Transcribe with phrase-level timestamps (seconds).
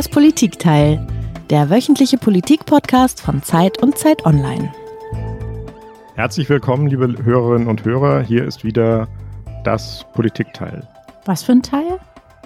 [0.00, 1.06] Das Politikteil,
[1.50, 4.72] der wöchentliche Politik-Podcast von Zeit und Zeit Online.
[6.14, 8.22] Herzlich willkommen, liebe Hörerinnen und Hörer.
[8.22, 9.08] Hier ist wieder
[9.62, 10.88] das Politikteil.
[11.26, 11.98] Was für ein Teil?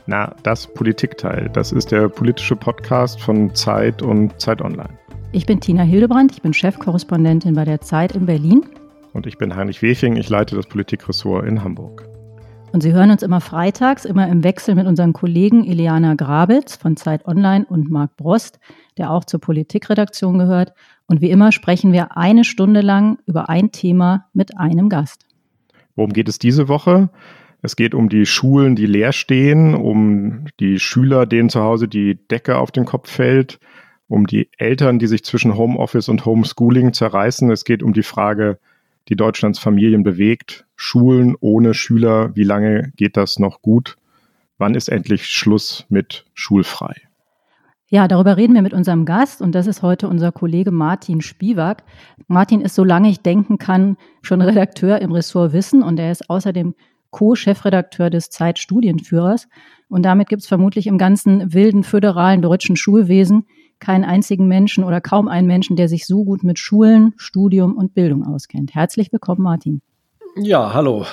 [0.07, 1.49] Na, das Politikteil.
[1.53, 4.99] Das ist der politische Podcast von Zeit und Zeit Online.
[5.31, 8.67] Ich bin Tina Hildebrand, ich bin Chefkorrespondentin bei der Zeit in Berlin.
[9.13, 12.14] Und ich bin Heinrich Wefing, ich leite das Politikressort in Hamburg.
[12.75, 16.97] Und Sie hören uns immer freitags, immer im Wechsel mit unseren Kollegen Ileana Grabitz von
[16.97, 18.59] Zeit Online und Marc Brost,
[18.99, 20.73] der auch zur Politikredaktion gehört.
[21.07, 25.25] Und wie immer sprechen wir eine Stunde lang über ein Thema mit einem Gast.
[25.95, 27.11] Worum geht es diese Woche?
[27.63, 32.27] Es geht um die Schulen, die leer stehen, um die Schüler, denen zu Hause die
[32.27, 33.61] Decke auf den Kopf fällt,
[34.09, 37.53] um die Eltern, die sich zwischen Homeoffice und Homeschooling zerreißen.
[37.53, 38.59] Es geht um die Frage,
[39.09, 40.67] die Deutschlands Familien bewegt.
[40.77, 43.97] Schulen ohne Schüler, wie lange geht das noch gut?
[44.59, 46.95] Wann ist endlich Schluss mit schulfrei?
[47.89, 51.85] Ja, darüber reden wir mit unserem Gast und das ist heute unser Kollege Martin Spivak.
[52.29, 56.75] Martin ist, solange ich denken kann, schon Redakteur im Ressort Wissen und er ist außerdem
[57.11, 59.49] Co-Chefredakteur des Zeitstudienführers.
[59.89, 63.47] Und damit gibt es vermutlich im ganzen wilden föderalen deutschen Schulwesen
[63.85, 67.95] keinen einzigen Menschen oder kaum einen Menschen, der sich so gut mit Schulen, Studium und
[67.95, 68.75] Bildung auskennt.
[68.75, 69.83] Herzlich willkommen, Martin.
[70.37, 71.05] Ja, hallo.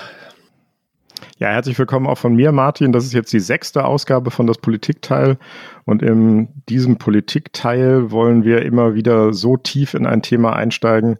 [1.37, 2.91] Ja, herzlich willkommen auch von mir, Martin.
[2.91, 5.37] Das ist jetzt die sechste Ausgabe von das Politikteil.
[5.85, 11.17] Und in diesem Politikteil wollen wir immer wieder so tief in ein Thema einsteigen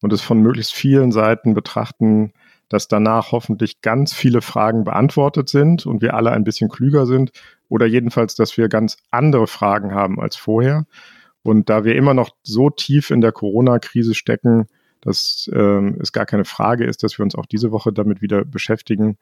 [0.00, 2.32] und es von möglichst vielen Seiten betrachten,
[2.68, 7.30] dass danach hoffentlich ganz viele Fragen beantwortet sind und wir alle ein bisschen klüger sind
[7.74, 10.86] oder jedenfalls, dass wir ganz andere Fragen haben als vorher.
[11.42, 14.68] Und da wir immer noch so tief in der Corona-Krise stecken,
[15.00, 18.44] dass ähm, es gar keine Frage ist, dass wir uns auch diese Woche damit wieder
[18.44, 19.18] beschäftigen,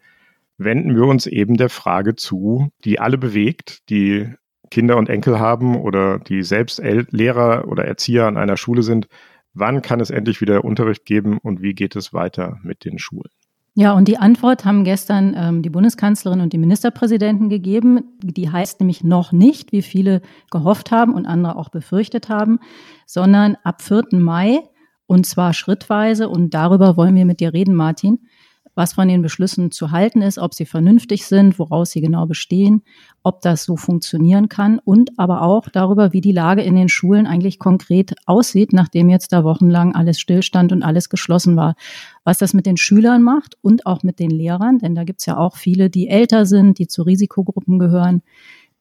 [0.59, 4.29] wenden wir uns eben der Frage zu, die alle bewegt, die
[4.71, 9.09] Kinder und Enkel haben oder die selbst El Lehrer oder Erzieher an einer Schule sind.
[9.55, 13.31] Wann kann es endlich wieder Unterricht geben und wie geht es weiter mit den Schulen?
[13.75, 18.19] Ja, und die Antwort haben gestern ähm, die Bundeskanzlerin und die Ministerpräsidenten gegeben.
[18.23, 22.59] Die heißt nämlich noch nicht, wie viele gehofft haben und andere auch befürchtet haben,
[23.07, 24.05] sondern ab 4.
[24.13, 24.61] Mai
[25.07, 26.29] und zwar schrittweise.
[26.29, 28.19] Und darüber wollen wir mit dir reden, Martin
[28.75, 32.83] was von den Beschlüssen zu halten ist, ob sie vernünftig sind, woraus sie genau bestehen,
[33.23, 37.27] ob das so funktionieren kann und aber auch darüber, wie die Lage in den Schulen
[37.27, 41.75] eigentlich konkret aussieht, nachdem jetzt da wochenlang alles stillstand und alles geschlossen war.
[42.25, 45.37] Was das mit den Schülern macht und auch mit den Lehrern, denn da gibt's ja
[45.37, 48.23] auch viele, die älter sind, die zu Risikogruppen gehören,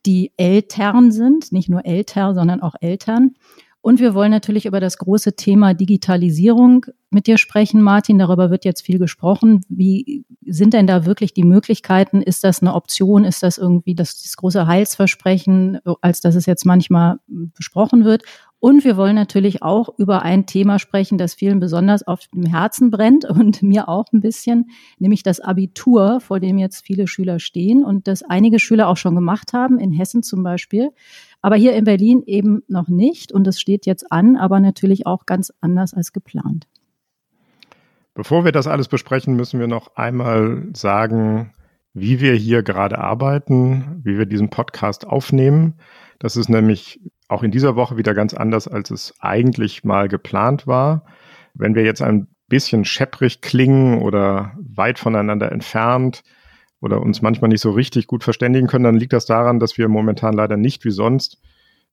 [0.05, 3.35] die Eltern sind, nicht nur älter, sondern auch Eltern
[3.81, 8.19] und wir wollen natürlich über das große Thema Digitalisierung mit dir sprechen, Martin.
[8.19, 9.65] Darüber wird jetzt viel gesprochen.
[9.69, 12.21] Wie sind denn da wirklich die Möglichkeiten?
[12.21, 13.25] Ist das eine Option?
[13.25, 18.23] Ist das irgendwie das, das große Heilsversprechen, als dass es jetzt manchmal besprochen wird?
[18.59, 22.91] Und wir wollen natürlich auch über ein Thema sprechen, das vielen besonders auf dem Herzen
[22.91, 24.69] brennt und mir auch ein bisschen,
[24.99, 29.15] nämlich das Abitur, vor dem jetzt viele Schüler stehen und das einige Schüler auch schon
[29.15, 30.91] gemacht haben, in Hessen zum Beispiel.
[31.41, 35.25] Aber hier in Berlin eben noch nicht und es steht jetzt an, aber natürlich auch
[35.25, 36.67] ganz anders als geplant.
[38.13, 41.53] Bevor wir das alles besprechen, müssen wir noch einmal sagen,
[41.93, 45.75] wie wir hier gerade arbeiten, wie wir diesen Podcast aufnehmen.
[46.19, 50.67] Das ist nämlich auch in dieser Woche wieder ganz anders, als es eigentlich mal geplant
[50.67, 51.05] war.
[51.53, 56.23] Wenn wir jetzt ein bisschen schepprig klingen oder weit voneinander entfernt,
[56.81, 59.87] oder uns manchmal nicht so richtig gut verständigen können, dann liegt das daran, dass wir
[59.87, 61.39] momentan leider nicht wie sonst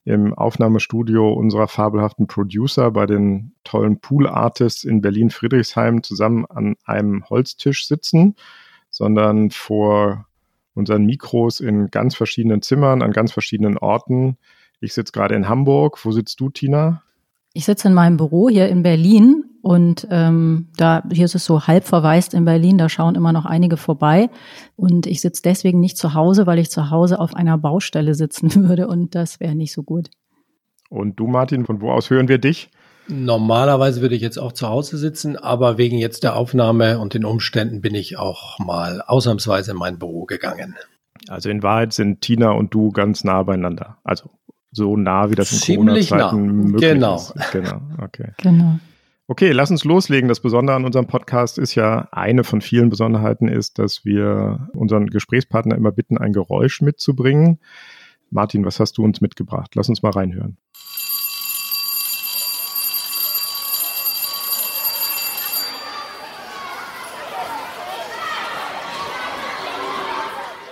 [0.04, 6.76] im Aufnahmestudio unserer fabelhaften Producer bei den tollen Pool Artists in Berlin Friedrichshain zusammen an
[6.84, 8.34] einem Holztisch sitzen,
[8.90, 10.26] sondern vor
[10.72, 14.38] unseren Mikros in ganz verschiedenen Zimmern, an ganz verschiedenen Orten.
[14.80, 16.02] Ich sitze gerade in Hamburg.
[16.04, 17.02] Wo sitzt du, Tina?
[17.52, 21.66] Ich sitze in meinem Büro hier in Berlin und ähm, da hier ist es so
[21.66, 24.30] halb verwaist in Berlin, da schauen immer noch einige vorbei.
[24.76, 28.54] Und ich sitze deswegen nicht zu Hause, weil ich zu Hause auf einer Baustelle sitzen
[28.68, 30.10] würde und das wäre nicht so gut.
[30.90, 32.70] Und du, Martin, von wo aus hören wir dich?
[33.08, 37.24] Normalerweise würde ich jetzt auch zu Hause sitzen, aber wegen jetzt der Aufnahme und den
[37.24, 40.76] Umständen bin ich auch mal ausnahmsweise in mein Büro gegangen.
[41.26, 43.96] Also in Wahrheit sind Tina und du ganz nah beieinander.
[44.04, 44.30] Also
[44.72, 47.16] so nah, wie das in Corona-Zeiten möglich genau.
[47.16, 47.34] ist.
[47.52, 47.80] Genau.
[48.02, 48.32] Okay.
[48.42, 48.78] Genau.
[49.30, 50.26] Okay, lass uns loslegen.
[50.26, 55.08] Das Besondere an unserem Podcast ist ja, eine von vielen Besonderheiten ist, dass wir unseren
[55.08, 57.58] Gesprächspartner immer bitten, ein Geräusch mitzubringen.
[58.30, 59.74] Martin, was hast du uns mitgebracht?
[59.74, 60.56] Lass uns mal reinhören.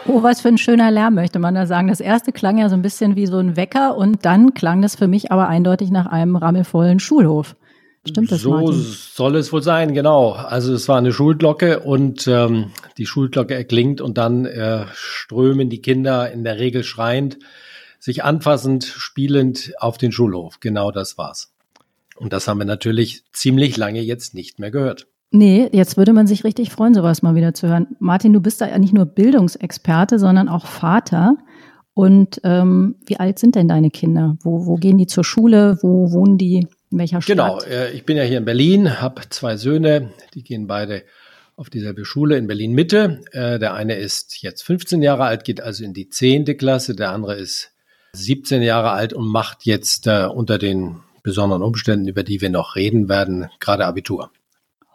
[0.07, 1.89] Oh, was für ein schöner Lärm, möchte man da sagen.
[1.89, 4.97] Das erste klang ja so ein bisschen wie so ein Wecker und dann klang das
[4.97, 7.55] für mich aber eindeutig nach einem rammelvollen Schulhof.
[8.09, 8.81] Stimmt das, So Martin?
[8.81, 10.33] soll es wohl sein, genau.
[10.33, 15.81] Also es war eine Schulglocke und ähm, die Schulglocke erklingt und dann äh, strömen die
[15.81, 17.39] Kinder in der Regel schreiend,
[17.99, 20.61] sich anfassend, spielend auf den Schulhof.
[20.61, 21.53] Genau das war's.
[22.17, 25.07] Und das haben wir natürlich ziemlich lange jetzt nicht mehr gehört.
[25.33, 27.97] Nee, jetzt würde man sich richtig freuen, sowas mal wieder zu hören.
[27.99, 31.37] Martin, du bist da ja nicht nur Bildungsexperte, sondern auch Vater.
[31.95, 34.37] Und ähm, wie alt sind denn deine Kinder?
[34.43, 35.79] Wo, wo gehen die zur Schule?
[35.83, 36.69] Wo wohnen die?
[36.91, 37.37] In welcher Stadt?
[37.37, 41.03] Genau, äh, ich bin ja hier in Berlin, habe zwei Söhne, die gehen beide
[41.57, 43.23] auf dieselbe Schule in Berlin Mitte.
[43.33, 46.45] Äh, der eine ist jetzt 15 Jahre alt, geht also in die 10.
[46.57, 47.73] Klasse, der andere ist
[48.13, 52.77] 17 Jahre alt und macht jetzt äh, unter den besonderen Umständen, über die wir noch
[52.77, 54.31] reden werden, gerade Abitur.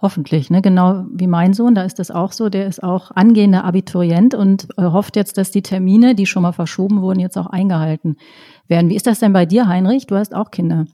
[0.02, 0.64] Hoffentlich, ne?
[0.64, 2.50] Genau wie mein Sohn, da ist das auch so.
[2.50, 7.02] Der ist auch angehender Abiturient und hofft jetzt, dass die Termine, die schon mal verschoben
[7.02, 8.16] wurden, jetzt auch eingehalten
[8.68, 8.90] werden.
[8.90, 10.08] Wie ist das denn bei dir, Heinrich?
[10.08, 10.88] Du hast auch Kinder.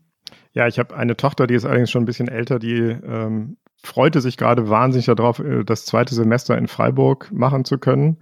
[0.57, 4.21] Ja, ich habe eine Tochter, die ist allerdings schon ein bisschen älter, die ähm, freute
[4.21, 8.17] sich gerade wahnsinnig darauf, äh, das zweite Semester in Freiburg machen zu können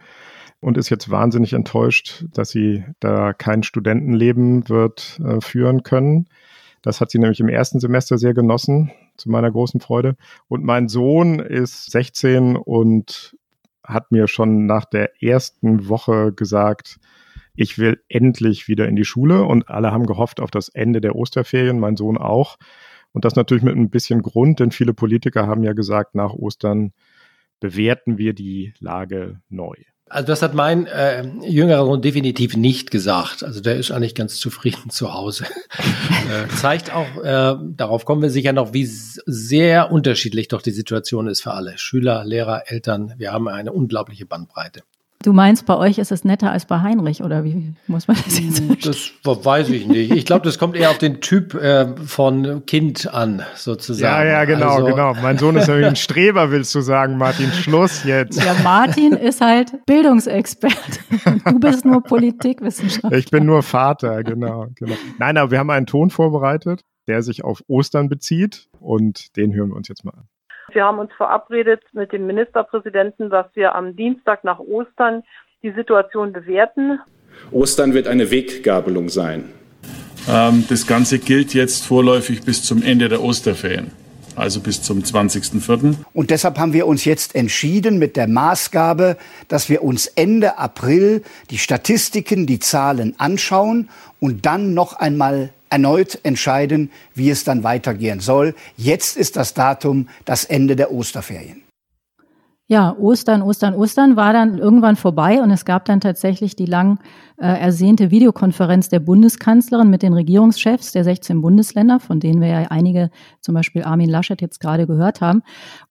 [0.60, 6.28] und ist jetzt wahnsinnig enttäuscht, dass sie da kein Studentenleben wird äh, führen können.
[6.82, 10.18] Das hat sie nämlich im ersten Semester sehr genossen, zu meiner großen Freude.
[10.50, 13.38] Und mein Sohn ist 16 und
[13.82, 17.00] hat mir schon nach der ersten Woche gesagt,
[17.56, 21.16] ich will endlich wieder in die Schule und alle haben gehofft auf das Ende der
[21.16, 22.58] Osterferien, mein Sohn auch.
[23.12, 26.92] Und das natürlich mit ein bisschen Grund, denn viele Politiker haben ja gesagt, nach Ostern
[27.60, 29.76] bewerten wir die Lage neu.
[30.08, 33.44] Also das hat mein äh, jüngerer Sohn definitiv nicht gesagt.
[33.44, 35.46] Also der ist eigentlich ganz zufrieden zu Hause.
[36.30, 41.28] äh, zeigt auch, äh, darauf kommen wir sicher noch, wie sehr unterschiedlich doch die Situation
[41.28, 41.78] ist für alle.
[41.80, 43.16] Schüler, Lehrer, Eltern.
[43.18, 44.84] Wir haben eine unglaubliche Bandbreite.
[45.24, 48.40] Du meinst, bei euch ist es netter als bei Heinrich, oder wie muss man das
[48.40, 49.12] jetzt verstehen?
[49.24, 50.12] Das weiß ich nicht.
[50.12, 54.04] Ich glaube, das kommt eher auf den Typ äh, von Kind an, sozusagen.
[54.04, 55.14] Ja, ja, genau, also, genau.
[55.16, 57.52] Mein Sohn ist nämlich ein Streber, willst du sagen, Martin.
[57.52, 58.44] Schluss jetzt.
[58.44, 61.00] Ja, Martin ist halt Bildungsexperte.
[61.46, 63.18] Du bist nur Politikwissenschaftler.
[63.18, 64.96] Ich bin nur Vater, genau, genau.
[65.18, 69.70] Nein, aber wir haben einen Ton vorbereitet, der sich auf Ostern bezieht und den hören
[69.70, 70.28] wir uns jetzt mal an.
[70.72, 75.24] Wir haben uns verabredet mit dem Ministerpräsidenten, dass wir am Dienstag nach Ostern
[75.64, 77.00] die Situation bewerten.
[77.52, 79.50] Ostern wird eine Weggabelung sein.
[80.30, 83.92] Ähm, das Ganze gilt jetzt vorläufig bis zum Ende der Osterferien
[84.36, 85.96] also bis zum 20.04.
[86.14, 91.24] Und deshalb haben wir uns jetzt entschieden mit der Maßgabe, dass wir uns Ende April
[91.50, 93.90] die Statistiken, die Zahlen anschauen
[94.20, 98.56] und dann noch einmal erneut entscheiden, wie es dann weitergehen soll.
[98.78, 101.66] Jetzt ist das Datum das Ende der Osterferien.
[102.68, 106.98] Ja, Ostern, Ostern, Ostern war dann irgendwann vorbei und es gab dann tatsächlich die lang
[107.38, 112.58] äh, ersehnte Videokonferenz der Bundeskanzlerin mit den Regierungschefs der 16 Bundesländer, von denen wir ja
[112.72, 115.44] einige, zum Beispiel Armin Laschet, jetzt gerade gehört haben.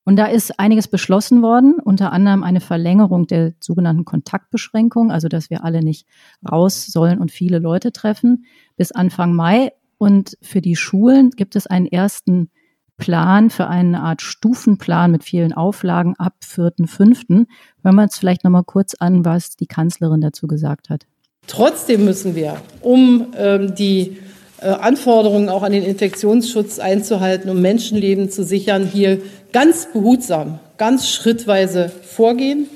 [0.03, 5.49] Und da ist einiges beschlossen worden, unter anderem eine Verlängerung der sogenannten Kontaktbeschränkung, also dass
[5.49, 6.05] wir alle nicht
[6.51, 8.43] raus sollen und viele Leute treffen,
[8.77, 9.71] bis Anfang Mai.
[9.97, 12.49] Und für die Schulen gibt es einen ersten
[12.97, 17.45] Plan für eine Art Stufenplan mit vielen Auflagen ab 4.5.
[17.83, 21.05] Hören wir uns vielleicht noch mal kurz an, was die Kanzlerin dazu gesagt hat.
[21.47, 24.17] Trotzdem müssen wir, um ähm, die
[24.61, 31.09] äh, Anforderungen auch an den Infektionsschutz einzuhalten, um Menschenleben zu sichern, hier ganz behutsam, ganz
[31.09, 32.67] schrittweise vorgehen.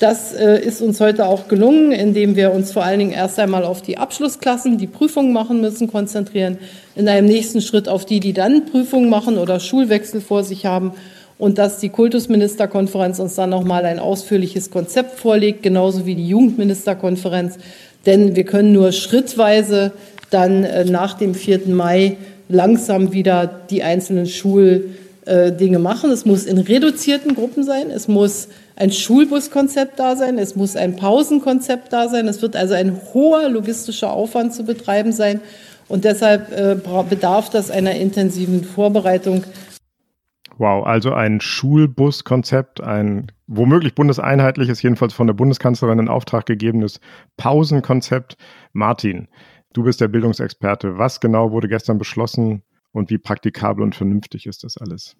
[0.00, 3.64] Das äh, ist uns heute auch gelungen, indem wir uns vor allen Dingen erst einmal
[3.64, 6.58] auf die Abschlussklassen, die Prüfungen machen müssen, konzentrieren,
[6.94, 10.92] in einem nächsten Schritt auf die, die dann Prüfungen machen oder Schulwechsel vor sich haben
[11.36, 17.58] und dass die Kultusministerkonferenz uns dann nochmal ein ausführliches Konzept vorlegt, genauso wie die Jugendministerkonferenz.
[18.06, 19.90] Denn wir können nur schrittweise
[20.30, 21.62] dann äh, nach dem 4.
[21.66, 26.12] Mai langsam wieder die einzelnen Schuldinge machen.
[26.12, 27.90] Es muss in reduzierten Gruppen sein.
[27.90, 28.48] Es muss
[28.78, 33.48] ein Schulbuskonzept da sein, es muss ein Pausenkonzept da sein, es wird also ein hoher
[33.48, 35.40] logistischer Aufwand zu betreiben sein
[35.88, 36.76] und deshalb äh,
[37.08, 39.42] bedarf das einer intensiven Vorbereitung.
[40.58, 47.00] Wow, also ein Schulbuskonzept, ein womöglich bundeseinheitliches, jedenfalls von der Bundeskanzlerin in Auftrag gegebenes
[47.36, 48.36] Pausenkonzept.
[48.72, 49.28] Martin,
[49.72, 50.98] du bist der Bildungsexperte.
[50.98, 55.16] Was genau wurde gestern beschlossen und wie praktikabel und vernünftig ist das alles?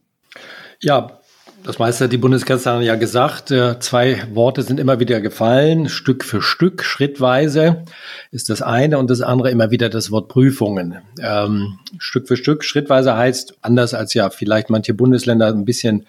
[0.80, 1.20] Ja,
[1.64, 3.50] das meiste hat die Bundeskanzlerin ja gesagt.
[3.50, 5.88] Äh, zwei Worte sind immer wieder gefallen.
[5.88, 7.84] Stück für Stück, schrittweise
[8.30, 10.98] ist das eine und das andere immer wieder das Wort Prüfungen.
[11.20, 16.06] Ähm, Stück für Stück, schrittweise heißt, anders als ja vielleicht manche Bundesländer ein bisschen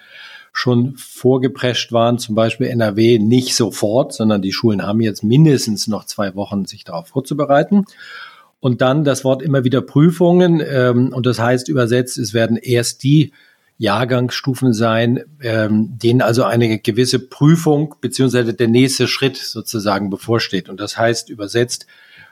[0.53, 6.05] schon vorgeprescht waren, zum Beispiel NRW nicht sofort, sondern die Schulen haben jetzt mindestens noch
[6.05, 7.85] zwei Wochen, sich darauf vorzubereiten.
[8.59, 10.61] Und dann das Wort immer wieder Prüfungen.
[10.65, 13.31] Ähm, und das heißt übersetzt, es werden erst die
[13.79, 20.67] Jahrgangsstufen sein, ähm, denen also eine gewisse Prüfung beziehungsweise der nächste Schritt sozusagen bevorsteht.
[20.67, 21.87] Und das heißt übersetzt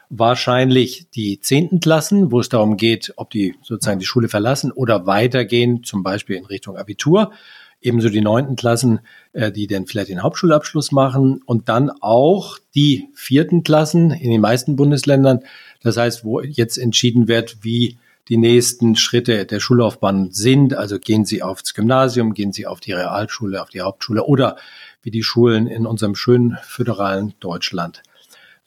[0.09, 5.07] wahrscheinlich die zehnten Klassen, wo es darum geht, ob die sozusagen die Schule verlassen oder
[5.07, 7.31] weitergehen, zum Beispiel in Richtung Abitur.
[7.79, 8.99] Ebenso die neunten Klassen,
[9.31, 14.41] äh, die dann vielleicht den Hauptschulabschluss machen und dann auch die vierten Klassen in den
[14.41, 15.39] meisten Bundesländern.
[15.81, 17.97] Das heißt, wo jetzt entschieden wird, wie
[18.29, 20.73] die nächsten Schritte der Schullaufbahn sind.
[20.73, 24.57] Also gehen Sie aufs Gymnasium, gehen Sie auf die Realschule, auf die Hauptschule oder
[25.01, 28.03] wie die Schulen in unserem schönen föderalen Deutschland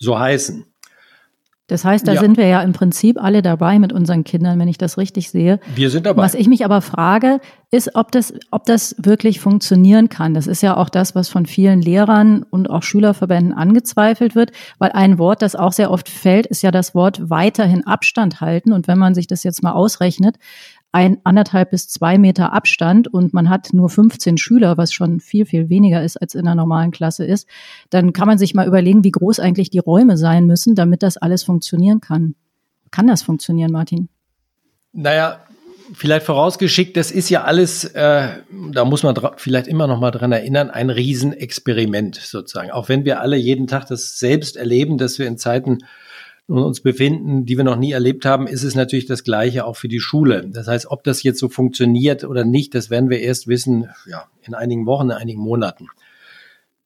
[0.01, 0.67] so heißen.
[1.71, 2.21] Das heißt, da ja.
[2.21, 5.61] sind wir ja im Prinzip alle dabei mit unseren Kindern, wenn ich das richtig sehe.
[5.75, 6.23] Wir sind dabei.
[6.23, 10.35] Was ich mich aber frage, ist, ob das, ob das wirklich funktionieren kann.
[10.35, 14.91] Das ist ja auch das, was von vielen Lehrern und auch Schülerverbänden angezweifelt wird, weil
[14.93, 18.73] ein Wort, das auch sehr oft fällt, ist ja das Wort weiterhin Abstand halten.
[18.73, 20.37] Und wenn man sich das jetzt mal ausrechnet,
[20.93, 25.47] ein anderthalb bis zwei Meter Abstand und man hat nur 15 Schüler, was schon viel,
[25.47, 27.47] viel weniger ist, als in einer normalen Klasse ist,
[27.91, 31.17] dann kann man sich mal überlegen, wie groß eigentlich die Räume sein müssen, damit das
[31.17, 32.35] alles funktionieren kann.
[32.91, 34.09] Kann das funktionieren, Martin?
[34.93, 35.39] Naja,
[35.93, 38.29] vielleicht vorausgeschickt, das ist ja alles, äh,
[38.73, 42.73] da muss man vielleicht immer noch mal dran erinnern, ein Riesenexperiment sozusagen.
[42.73, 45.79] Auch wenn wir alle jeden Tag das selbst erleben, dass wir in Zeiten
[46.59, 49.89] uns befinden, die wir noch nie erlebt haben, ist es natürlich das Gleiche auch für
[49.89, 50.49] die Schule.
[50.49, 54.27] Das heißt, ob das jetzt so funktioniert oder nicht, das werden wir erst wissen, ja,
[54.43, 55.89] in einigen Wochen, in einigen Monaten.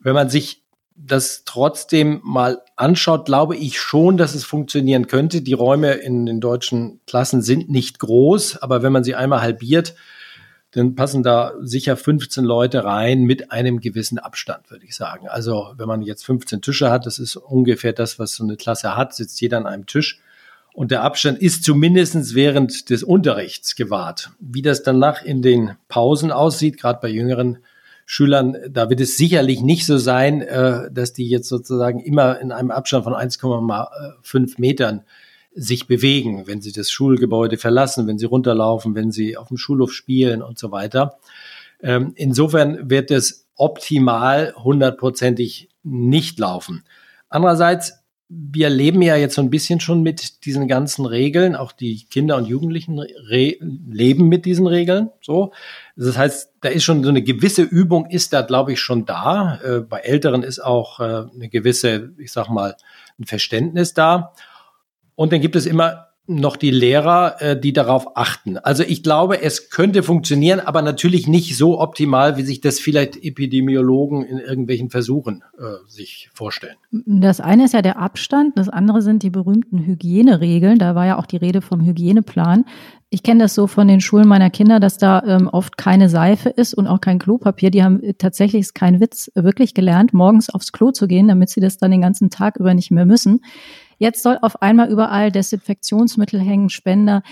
[0.00, 0.64] Wenn man sich
[0.96, 5.42] das trotzdem mal anschaut, glaube ich schon, dass es funktionieren könnte.
[5.42, 9.94] Die Räume in den deutschen Klassen sind nicht groß, aber wenn man sie einmal halbiert,
[10.74, 15.28] dann passen da sicher 15 Leute rein mit einem gewissen Abstand, würde ich sagen.
[15.28, 18.96] Also wenn man jetzt 15 Tische hat, das ist ungefähr das, was so eine Klasse
[18.96, 20.20] hat, sitzt jeder an einem Tisch.
[20.72, 24.30] Und der Abstand ist zumindest während des Unterrichts gewahrt.
[24.40, 27.58] Wie das danach in den Pausen aussieht, gerade bei jüngeren
[28.04, 32.50] Schülern, da wird es sicherlich nicht so sein, äh, dass die jetzt sozusagen immer in
[32.50, 35.04] einem Abstand von 1,5 Metern
[35.54, 39.92] sich bewegen, wenn sie das Schulgebäude verlassen, wenn sie runterlaufen, wenn sie auf dem Schulhof
[39.92, 41.18] spielen und so weiter.
[41.80, 46.84] Ähm, insofern wird es optimal hundertprozentig nicht laufen.
[47.28, 52.06] Andererseits, wir leben ja jetzt so ein bisschen schon mit diesen ganzen Regeln, auch die
[52.06, 55.10] Kinder und Jugendlichen leben mit diesen Regeln.
[55.20, 55.52] So,
[55.94, 59.60] das heißt, da ist schon so eine gewisse Übung, ist da, glaube ich, schon da.
[59.62, 62.76] Äh, bei Älteren ist auch äh, eine gewisse, ich sag mal,
[63.18, 64.32] ein Verständnis da.
[65.16, 68.56] Und dann gibt es immer noch die Lehrer, äh, die darauf achten.
[68.56, 73.22] Also ich glaube, es könnte funktionieren, aber natürlich nicht so optimal, wie sich das vielleicht
[73.22, 76.76] Epidemiologen in irgendwelchen Versuchen äh, sich vorstellen.
[76.90, 80.78] Das eine ist ja der Abstand, das andere sind die berühmten Hygieneregeln.
[80.78, 82.64] Da war ja auch die Rede vom Hygieneplan.
[83.10, 86.48] Ich kenne das so von den Schulen meiner Kinder, dass da ähm, oft keine Seife
[86.48, 87.70] ist und auch kein Klopapier.
[87.70, 91.50] Die haben äh, tatsächlich, ist kein Witz, wirklich gelernt, morgens aufs Klo zu gehen, damit
[91.50, 93.42] sie das dann den ganzen Tag über nicht mehr müssen.
[93.98, 97.22] Jetzt soll auf einmal überall Desinfektionsmittel hängen, Spender.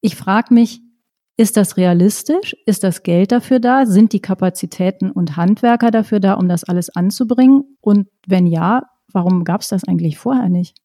[0.00, 0.80] Ich frage mich,
[1.36, 2.54] ist das realistisch?
[2.66, 3.86] Ist das Geld dafür da?
[3.86, 7.76] Sind die Kapazitäten und Handwerker dafür da, um das alles anzubringen?
[7.80, 10.76] Und wenn ja, warum gab es das eigentlich vorher nicht?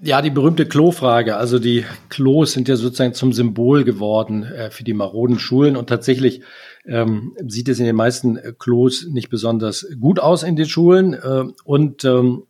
[0.00, 1.36] Ja, die berühmte Klo-Frage.
[1.36, 5.88] Also die Klos sind ja sozusagen zum Symbol geworden äh, für die maroden Schulen und
[5.88, 6.42] tatsächlich
[6.86, 11.44] ähm, sieht es in den meisten Klos nicht besonders gut aus in den Schulen äh,
[11.64, 12.44] und ähm,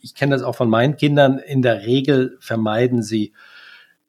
[0.00, 3.32] ich kenne das auch von meinen Kindern, in der Regel vermeiden sie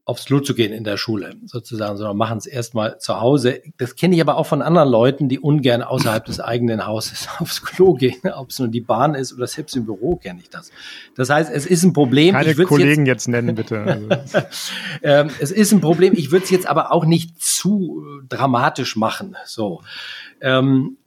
[0.10, 3.62] aufs Klo zu gehen in der Schule sozusagen, sondern machen es erstmal zu Hause.
[3.78, 7.62] Das kenne ich aber auch von anderen Leuten, die ungern außerhalb des eigenen Hauses aufs
[7.62, 8.20] Klo gehen.
[8.34, 10.72] Ob es nur die Bahn ist oder selbst im Büro kenne ich das.
[11.16, 12.34] Das heißt, es ist ein Problem.
[12.34, 13.82] Keine Kollegen jetzt, jetzt, nennen, bitte.
[13.82, 14.40] Also.
[15.04, 16.14] ähm, es ist ein Problem.
[16.16, 19.38] Ich würde es jetzt aber auch nicht zu dramatisch machen.
[19.46, 19.84] So.
[20.42, 20.98] Ähm,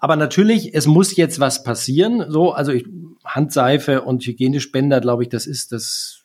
[0.00, 2.24] aber natürlich, es muss jetzt was passieren.
[2.28, 2.86] So, also ich,
[3.24, 6.22] Handseife und Hygienespender, glaube ich, das ist, das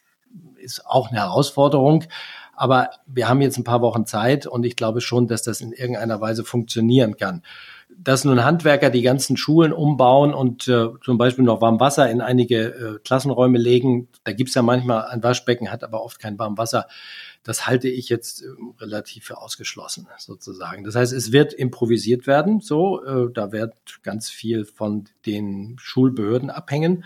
[0.58, 2.06] ist auch eine Herausforderung.
[2.56, 5.72] Aber wir haben jetzt ein paar Wochen Zeit und ich glaube schon, dass das in
[5.72, 7.42] irgendeiner Weise funktionieren kann.
[7.96, 12.22] Dass nun Handwerker die ganzen Schulen umbauen und äh, zum Beispiel noch warm Wasser in
[12.22, 16.58] einige äh, Klassenräume legen, da gibt's ja manchmal ein Waschbecken, hat aber oft kein warm
[16.58, 16.88] Wasser.
[17.44, 20.84] Das halte ich jetzt ähm, relativ für ausgeschlossen, sozusagen.
[20.84, 26.50] Das heißt, es wird improvisiert werden, so, äh, da wird ganz viel von den Schulbehörden
[26.50, 27.04] abhängen.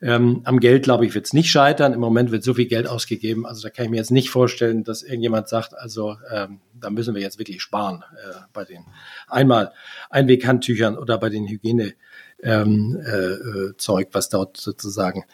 [0.00, 1.92] Ähm, am Geld, glaube ich, wird es nicht scheitern.
[1.92, 3.46] Im Moment wird so viel Geld ausgegeben.
[3.46, 7.14] Also da kann ich mir jetzt nicht vorstellen, dass irgendjemand sagt, also ähm, da müssen
[7.14, 8.84] wir jetzt wirklich sparen äh, bei den
[9.28, 9.72] einmal
[10.10, 11.94] Einweghandtüchern oder bei den Hygiene
[12.42, 15.24] ähm, äh, äh, was dort sozusagen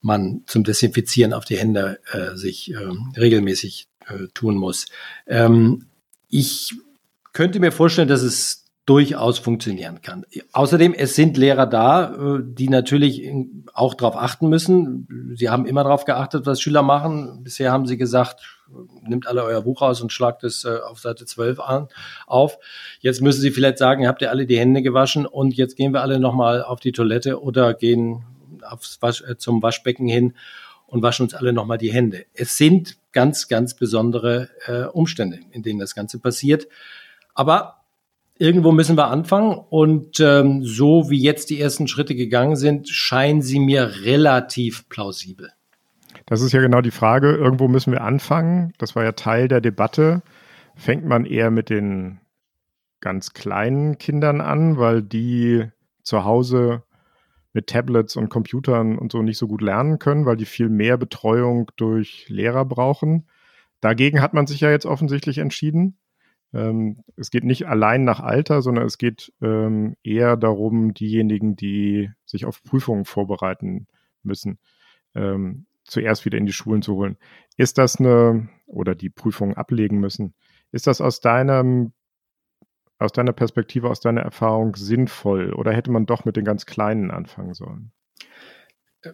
[0.00, 2.76] man zum Desinfizieren auf die Hände äh, sich äh,
[3.16, 4.86] regelmäßig äh, tun muss.
[5.26, 5.86] Ähm,
[6.28, 6.74] ich
[7.32, 10.24] könnte mir vorstellen, dass es durchaus funktionieren kann.
[10.52, 13.30] Außerdem, es sind Lehrer da, äh, die natürlich
[13.74, 15.34] auch darauf achten müssen.
[15.36, 17.42] Sie haben immer darauf geachtet, was Schüler machen.
[17.44, 18.58] Bisher haben sie gesagt,
[19.02, 21.88] nimmt alle euer Buch raus und schlagt es äh, auf Seite 12 an,
[22.26, 22.58] auf.
[23.00, 26.00] Jetzt müssen sie vielleicht sagen, habt ihr alle die Hände gewaschen und jetzt gehen wir
[26.00, 28.24] alle nochmal auf die Toilette oder gehen
[29.00, 30.34] Wasch, zum Waschbecken hin
[30.88, 32.24] und waschen uns alle nochmal die Hände.
[32.34, 36.66] Es sind ganz, ganz besondere äh, Umstände, in denen das Ganze passiert.
[37.34, 37.82] Aber
[38.38, 39.58] irgendwo müssen wir anfangen.
[39.70, 45.50] Und ähm, so wie jetzt die ersten Schritte gegangen sind, scheinen sie mir relativ plausibel.
[46.26, 47.34] Das ist ja genau die Frage.
[47.34, 48.72] Irgendwo müssen wir anfangen.
[48.78, 50.22] Das war ja Teil der Debatte.
[50.74, 52.20] Fängt man eher mit den
[53.00, 55.66] ganz kleinen Kindern an, weil die
[56.02, 56.82] zu Hause
[57.58, 60.96] mit Tablets und Computern und so nicht so gut lernen können, weil die viel mehr
[60.96, 63.26] Betreuung durch Lehrer brauchen.
[63.80, 65.98] Dagegen hat man sich ja jetzt offensichtlich entschieden.
[66.54, 72.12] Ähm, es geht nicht allein nach Alter, sondern es geht ähm, eher darum, diejenigen, die
[72.26, 73.88] sich auf Prüfungen vorbereiten
[74.22, 74.60] müssen,
[75.16, 77.16] ähm, zuerst wieder in die Schulen zu holen.
[77.56, 80.32] Ist das eine, oder die Prüfungen ablegen müssen,
[80.70, 81.90] ist das aus deinem
[82.98, 87.10] aus deiner Perspektive, aus deiner Erfahrung sinnvoll oder hätte man doch mit den ganz Kleinen
[87.10, 87.92] anfangen sollen?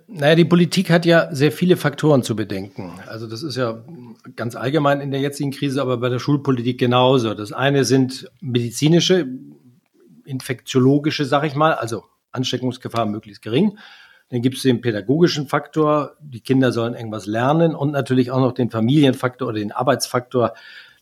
[0.07, 2.99] Naja, die Politik hat ja sehr viele Faktoren zu bedenken.
[3.07, 3.85] Also das ist ja
[4.35, 7.35] ganz allgemein in der jetzigen Krise, aber bei der Schulpolitik genauso.
[7.35, 9.29] Das eine sind medizinische,
[10.25, 13.79] infektiologische, sag ich mal, also Ansteckungsgefahr möglichst gering.
[14.31, 18.53] Dann gibt es den pädagogischen Faktor, die Kinder sollen irgendwas lernen und natürlich auch noch
[18.53, 20.55] den Familienfaktor oder den Arbeitsfaktor,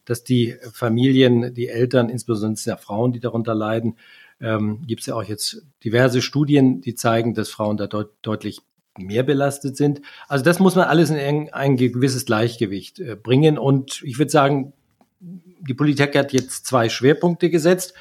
[0.05, 3.97] dass die Familien, die Eltern, insbesondere sind ja Frauen, die darunter leiden,
[4.41, 8.61] ähm, gibt es ja auch jetzt diverse Studien, die zeigen, dass Frauen da deut deutlich
[8.99, 10.03] mehr belastet sind.
[10.29, 13.57] Also das muss man alles in ein gewisses Gleichgewicht äh, bringen.
[13.57, 14.73] Und ich würde sagen,
[15.21, 17.95] die Politik hat jetzt zwei Schwerpunkte gesetzt.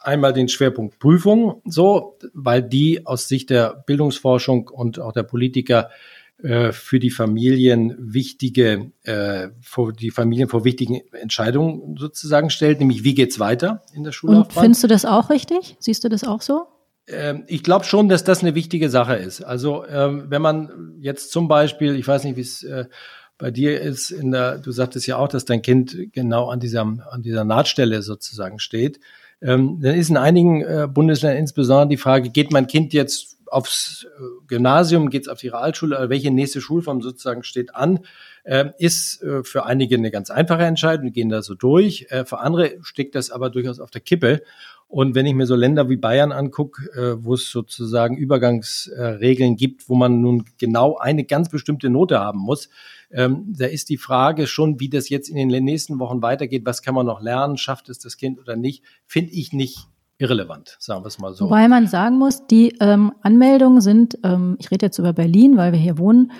[0.00, 5.90] Einmal den Schwerpunkt Prüfung, so, weil die aus Sicht der Bildungsforschung und auch der Politiker
[6.42, 13.04] äh, für die Familien wichtige, äh, vor, die Familien vor wichtigen Entscheidungen sozusagen stellt, nämlich
[13.04, 14.12] wie geht's weiter in der.
[14.22, 15.76] Und findest du das auch richtig?
[15.78, 16.66] Siehst du das auch so?
[17.06, 19.42] Ähm, ich glaube schon, dass das eine wichtige Sache ist.
[19.42, 22.86] Also ähm, wenn man jetzt zum Beispiel, ich weiß nicht, wie es äh,
[23.38, 26.82] bei dir ist, in der, du sagtest ja auch, dass dein Kind genau an dieser,
[26.82, 29.00] an dieser Nahtstelle sozusagen steht.
[29.40, 34.04] Ähm, dann ist in einigen äh, Bundesländern insbesondere die Frage, geht mein Kind jetzt aufs
[34.04, 38.00] äh, Gymnasium, geht es auf die Realschule, welche nächste Schulform sozusagen steht an,
[38.44, 42.06] äh, ist äh, für einige eine ganz einfache Entscheidung, die gehen da so durch.
[42.08, 44.42] Äh, für andere steckt das aber durchaus auf der Kippe.
[44.88, 49.88] Und wenn ich mir so Länder wie Bayern angucke, äh, wo es sozusagen Übergangsregeln gibt,
[49.88, 52.68] wo man nun genau eine ganz bestimmte Note haben muss,
[53.10, 56.66] ähm, da ist die Frage schon, wie das jetzt in den nächsten Wochen weitergeht.
[56.66, 57.56] Was kann man noch lernen?
[57.58, 58.82] Schafft es das Kind oder nicht?
[59.06, 59.88] Finde ich nicht
[60.22, 61.46] irrelevant, sagen wir es mal so.
[61.46, 65.72] Wobei man sagen muss, die ähm, Anmeldungen sind, ähm, ich rede jetzt über Berlin, weil
[65.72, 66.32] wir hier wohnen,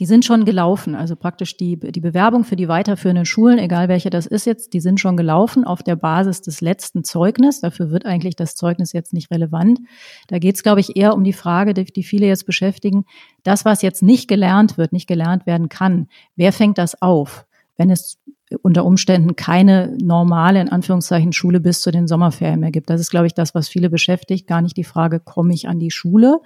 [0.00, 0.94] die sind schon gelaufen.
[0.94, 4.80] Also praktisch die, die Bewerbung für die weiterführenden Schulen, egal welche das ist jetzt, die
[4.80, 7.62] sind schon gelaufen auf der Basis des letzten Zeugnisses.
[7.62, 9.80] Dafür wird eigentlich das Zeugnis jetzt nicht relevant.
[10.28, 13.06] Da geht es, glaube ich, eher um die Frage, die, die viele jetzt beschäftigen,
[13.42, 17.46] das, was jetzt nicht gelernt wird, nicht gelernt werden kann, wer fängt das auf?
[17.76, 18.18] Wenn es
[18.62, 22.90] unter Umständen keine normale, in Anführungszeichen, Schule bis zu den Sommerferien mehr gibt.
[22.90, 24.46] Das ist, glaube ich, das, was viele beschäftigt.
[24.46, 26.40] Gar nicht die Frage, komme ich an die Schule?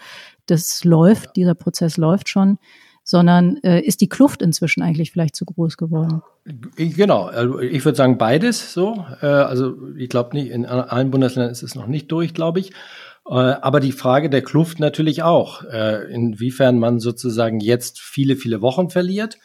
[0.47, 2.59] Das läuft, dieser Prozess läuft schon
[3.05, 6.23] sondern äh, ist die Kluft inzwischen eigentlich vielleicht zu groß geworden?
[6.77, 9.05] Genau, also ich würde sagen beides so.
[9.21, 12.71] Äh, also ich glaube nicht, in allen Bundesländern ist es noch nicht durch, glaube ich.
[13.29, 18.63] Äh, aber die Frage der Kluft natürlich auch, äh, inwiefern man sozusagen jetzt viele, viele
[18.63, 19.39] Wochen verliert,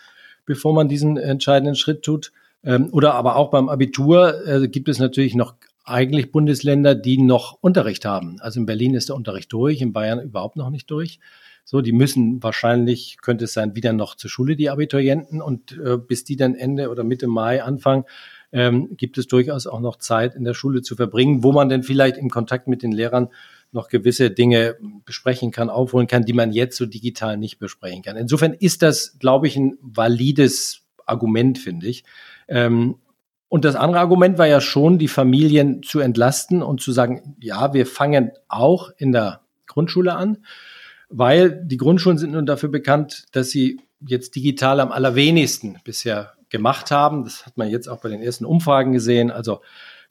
[0.45, 2.31] bevor man diesen entscheidenden Schritt tut
[2.67, 7.57] ähm, oder aber auch beim Abitur äh, gibt es natürlich noch eigentlich Bundesländer, die noch
[7.61, 8.41] Unterricht haben.
[8.41, 11.19] Also in Berlin ist der Unterricht durch, in Bayern überhaupt noch nicht durch.
[11.63, 15.41] So, die müssen wahrscheinlich, könnte es sein, wieder noch zur Schule, die Abiturienten.
[15.41, 18.03] Und äh, bis die dann Ende oder Mitte Mai anfangen,
[18.51, 21.83] ähm, gibt es durchaus auch noch Zeit in der Schule zu verbringen, wo man dann
[21.83, 23.29] vielleicht im Kontakt mit den Lehrern
[23.71, 24.75] noch gewisse Dinge
[25.05, 28.17] besprechen kann, aufholen kann, die man jetzt so digital nicht besprechen kann.
[28.17, 32.03] Insofern ist das, glaube ich, ein valides Argument, finde ich.
[32.47, 32.95] Ähm,
[33.49, 37.73] und das andere Argument war ja schon, die Familien zu entlasten und zu sagen, ja,
[37.73, 40.39] wir fangen auch in der Grundschule an,
[41.09, 46.91] weil die Grundschulen sind nun dafür bekannt, dass sie jetzt digital am allerwenigsten bisher gemacht
[46.91, 47.23] haben.
[47.23, 49.31] Das hat man jetzt auch bei den ersten Umfragen gesehen.
[49.31, 49.61] Also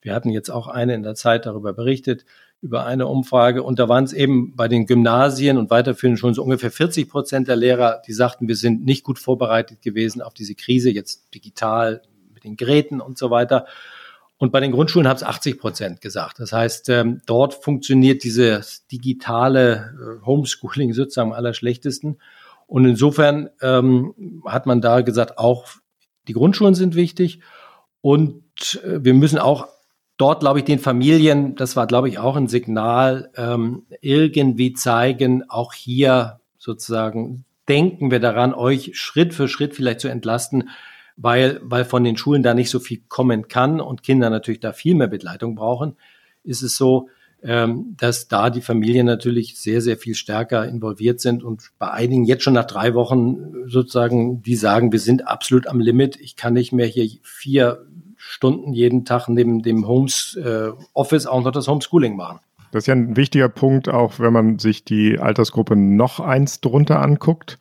[0.00, 2.24] wir hatten jetzt auch eine in der Zeit darüber berichtet,
[2.62, 3.62] über eine Umfrage.
[3.62, 7.48] Und da waren es eben bei den Gymnasien und weiterführenden schon so ungefähr 40 Prozent
[7.48, 12.02] der Lehrer, die sagten, wir sind nicht gut vorbereitet gewesen auf diese Krise, jetzt digital
[12.46, 13.66] den Geräten und so weiter.
[14.38, 16.40] Und bei den Grundschulen haben es 80 Prozent gesagt.
[16.40, 22.18] Das heißt, ähm, dort funktioniert dieses digitale äh, Homeschooling sozusagen am allerschlechtesten.
[22.66, 25.66] Und insofern ähm, hat man da gesagt, auch
[26.28, 27.40] die Grundschulen sind wichtig.
[28.02, 29.68] Und äh, wir müssen auch
[30.18, 35.48] dort, glaube ich, den Familien, das war, glaube ich, auch ein Signal, ähm, irgendwie zeigen,
[35.48, 40.68] auch hier sozusagen denken wir daran, euch Schritt für Schritt vielleicht zu entlasten,
[41.16, 44.72] weil, weil von den Schulen da nicht so viel kommen kann und Kinder natürlich da
[44.72, 45.96] viel mehr Begleitung brauchen,
[46.44, 47.08] ist es so,
[47.42, 52.24] ähm, dass da die Familien natürlich sehr, sehr viel stärker involviert sind und bei einigen
[52.24, 56.16] jetzt schon nach drei Wochen sozusagen, die sagen, wir sind absolut am Limit.
[56.20, 61.42] Ich kann nicht mehr hier vier Stunden jeden Tag neben dem Homes äh, Office auch
[61.42, 62.40] noch das Homeschooling machen.
[62.72, 67.00] Das ist ja ein wichtiger Punkt, auch wenn man sich die Altersgruppe noch eins drunter
[67.00, 67.58] anguckt.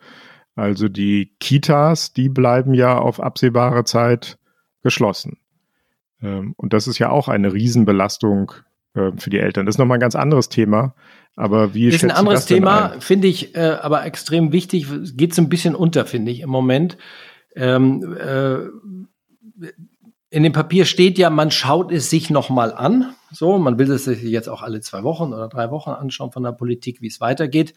[0.56, 4.38] Also die Kitas, die bleiben ja auf absehbare Zeit
[4.82, 5.38] geschlossen.
[6.22, 8.52] Ähm, und das ist ja auch eine Riesenbelastung
[8.94, 9.66] äh, für die Eltern.
[9.66, 10.94] Das ist nochmal ein ganz anderes Thema.
[11.36, 14.86] Aber wie ist ein anderes Thema, finde ich, äh, aber extrem wichtig.
[15.14, 16.96] Geht so ein bisschen unter, finde ich, im Moment.
[17.54, 18.60] Ähm, äh,
[20.30, 23.14] in dem Papier steht ja, man schaut es sich nochmal an.
[23.30, 26.42] So, man will es sich jetzt auch alle zwei Wochen oder drei Wochen anschauen von
[26.42, 27.74] der Politik, wie es weitergeht.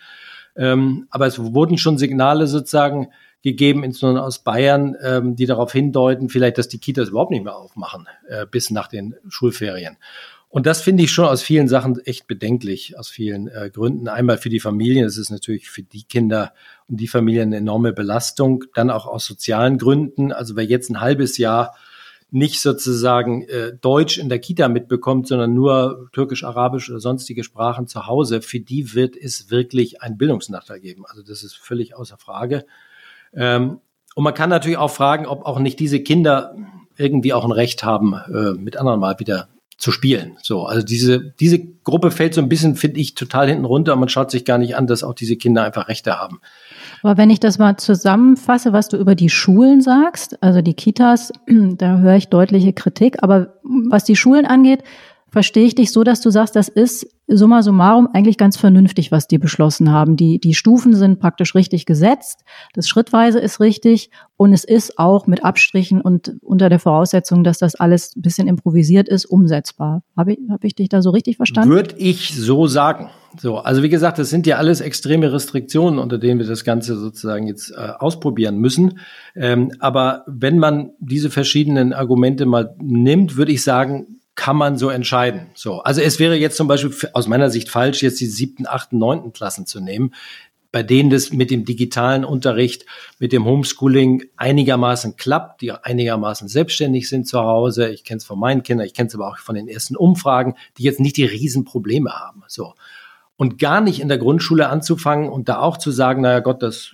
[0.55, 3.09] Ähm, aber es wurden schon Signale sozusagen
[3.41, 7.55] gegeben, insbesondere aus Bayern, ähm, die darauf hindeuten, vielleicht, dass die Kitas überhaupt nicht mehr
[7.55, 9.97] aufmachen äh, bis nach den Schulferien.
[10.51, 14.07] Und das finde ich schon aus vielen Sachen echt bedenklich, aus vielen äh, Gründen.
[14.07, 16.53] Einmal für die Familien, es ist natürlich für die Kinder
[16.87, 18.65] und die Familien eine enorme Belastung.
[18.73, 20.31] Dann auch aus sozialen Gründen.
[20.31, 21.75] Also wer jetzt ein halbes Jahr
[22.31, 27.87] nicht sozusagen äh, Deutsch in der Kita mitbekommt, sondern nur Türkisch, Arabisch oder sonstige Sprachen
[27.87, 31.05] zu Hause, für die wird es wirklich ein Bildungsnachteil geben.
[31.07, 32.65] Also das ist völlig außer Frage.
[33.33, 33.79] Ähm,
[34.15, 36.55] und man kann natürlich auch fragen, ob auch nicht diese Kinder
[36.97, 40.37] irgendwie auch ein Recht haben, äh, mit anderen mal wieder zu spielen.
[40.43, 43.95] So, also diese, diese Gruppe fällt so ein bisschen, finde ich, total hinten runter.
[43.95, 46.41] Man schaut sich gar nicht an, dass auch diese Kinder einfach Rechte haben.
[47.03, 51.31] Aber wenn ich das mal zusammenfasse, was du über die Schulen sagst, also die Kitas,
[51.47, 53.23] da höre ich deutliche Kritik.
[53.23, 54.83] Aber was die Schulen angeht,
[55.31, 59.27] verstehe ich dich so, dass du sagst, das ist summa summarum eigentlich ganz vernünftig, was
[59.27, 60.15] die beschlossen haben.
[60.15, 65.27] Die, die Stufen sind praktisch richtig gesetzt, das Schrittweise ist richtig und es ist auch
[65.27, 70.01] mit Abstrichen und unter der Voraussetzung, dass das alles ein bisschen improvisiert ist, umsetzbar.
[70.17, 71.69] Habe ich, hab ich dich da so richtig verstanden?
[71.69, 73.09] Würde ich so sagen.
[73.37, 76.97] So, also wie gesagt, das sind ja alles extreme Restriktionen, unter denen wir das Ganze
[76.97, 78.99] sozusagen jetzt äh, ausprobieren müssen.
[79.35, 84.89] Ähm, aber wenn man diese verschiedenen Argumente mal nimmt, würde ich sagen, kann man so
[84.89, 85.47] entscheiden.
[85.53, 88.97] So, also es wäre jetzt zum Beispiel aus meiner Sicht falsch, jetzt die siebten, achten,
[88.97, 90.13] neunten Klassen zu nehmen,
[90.71, 92.85] bei denen das mit dem digitalen Unterricht,
[93.17, 97.89] mit dem Homeschooling einigermaßen klappt, die einigermaßen selbstständig sind zu Hause.
[97.89, 100.55] Ich kenne es von meinen Kindern, ich kenne es aber auch von den ersten Umfragen,
[100.77, 102.43] die jetzt nicht die Riesenprobleme haben.
[102.47, 102.75] So.
[103.39, 106.93] Und gar nicht in der Grundschule anzufangen und da auch zu sagen, naja Gott, das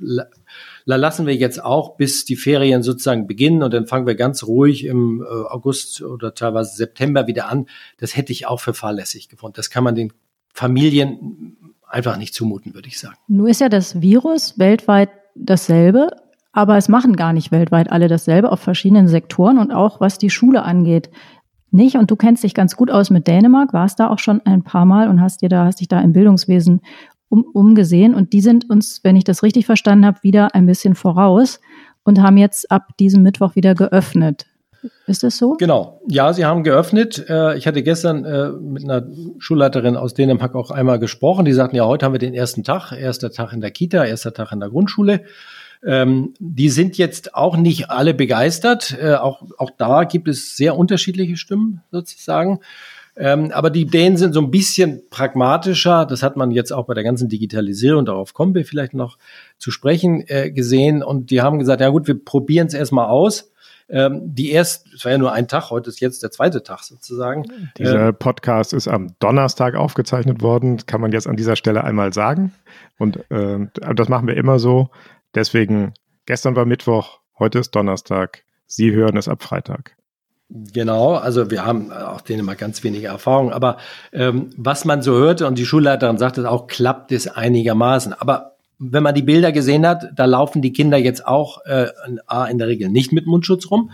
[0.86, 4.86] lassen wir jetzt auch, bis die Ferien sozusagen beginnen und dann fangen wir ganz ruhig
[4.86, 7.66] im äh, August oder teilweise September wieder an.
[7.98, 9.56] Das hätte ich auch für fahrlässig gefunden.
[9.56, 10.14] Das kann man den
[10.54, 13.18] Familien einfach nicht zumuten, würde ich sagen.
[13.28, 16.12] Nur ist ja das Virus weltweit dasselbe,
[16.52, 20.30] aber es machen gar nicht weltweit alle dasselbe auf verschiedenen Sektoren und auch was die
[20.30, 21.10] Schule angeht.
[21.72, 24.64] Nicht, und du kennst dich ganz gut aus mit Dänemark, warst da auch schon ein
[24.64, 26.82] paar Mal und hast dir da, hast dich da im Bildungswesen
[27.30, 30.96] um, umgesehen und die sind uns, wenn ich das richtig verstanden habe, wieder ein bisschen
[30.96, 31.60] voraus
[32.04, 34.46] und haben jetzt ab diesem Mittwoch wieder geöffnet.
[35.08, 35.54] Ist das so?
[35.54, 36.02] Genau.
[36.08, 37.26] Ja, sie haben geöffnet.
[37.30, 39.08] Äh, ich hatte gestern äh, mit einer
[39.40, 41.46] Schulleiterin aus Dänemark auch einmal gesprochen.
[41.46, 42.92] Die sagten, ja, heute haben wir den ersten Tag.
[42.92, 45.22] Erster Tag in der Kita, erster Tag in der Grundschule.
[45.86, 48.98] Ähm, die sind jetzt auch nicht alle begeistert.
[49.00, 52.60] Äh, auch, auch da gibt es sehr unterschiedliche Stimmen sozusagen.
[53.18, 56.06] Ähm, aber die Dänen sind so ein bisschen pragmatischer.
[56.06, 59.18] Das hat man jetzt auch bei der ganzen Digitalisierung, darauf kommen wir vielleicht noch
[59.58, 61.02] zu sprechen, äh, gesehen.
[61.02, 63.52] Und die haben gesagt, ja gut, wir probieren es erstmal aus.
[63.88, 66.80] Ähm, die erst, es war ja nur ein Tag, heute ist jetzt der zweite Tag
[66.84, 67.46] sozusagen.
[67.78, 72.12] Dieser ähm, Podcast ist am Donnerstag aufgezeichnet worden, kann man jetzt an dieser Stelle einmal
[72.12, 72.52] sagen.
[72.98, 73.60] Und äh,
[73.96, 74.90] das machen wir immer so.
[75.36, 75.94] Deswegen,
[76.26, 78.44] gestern war Mittwoch, heute ist Donnerstag.
[78.66, 79.96] Sie hören es ab Freitag.
[80.50, 83.78] Genau, also wir haben auch denen mal ganz wenige Erfahrung, aber
[84.14, 88.14] ähm, was man so hörte und die Schulleiterin sagt es auch, klappt es einigermaßen.
[88.14, 91.88] Aber wenn man die Bilder gesehen hat, da laufen die Kinder jetzt auch äh,
[92.50, 93.92] in der Regel nicht mit Mundschutz rum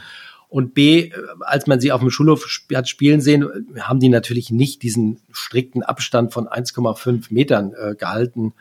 [0.52, 3.48] und B, als man sie auf dem Schulhof hat spielen sehen,
[3.80, 8.52] haben die natürlich nicht diesen strikten Abstand von 1,5 Metern äh, gehalten.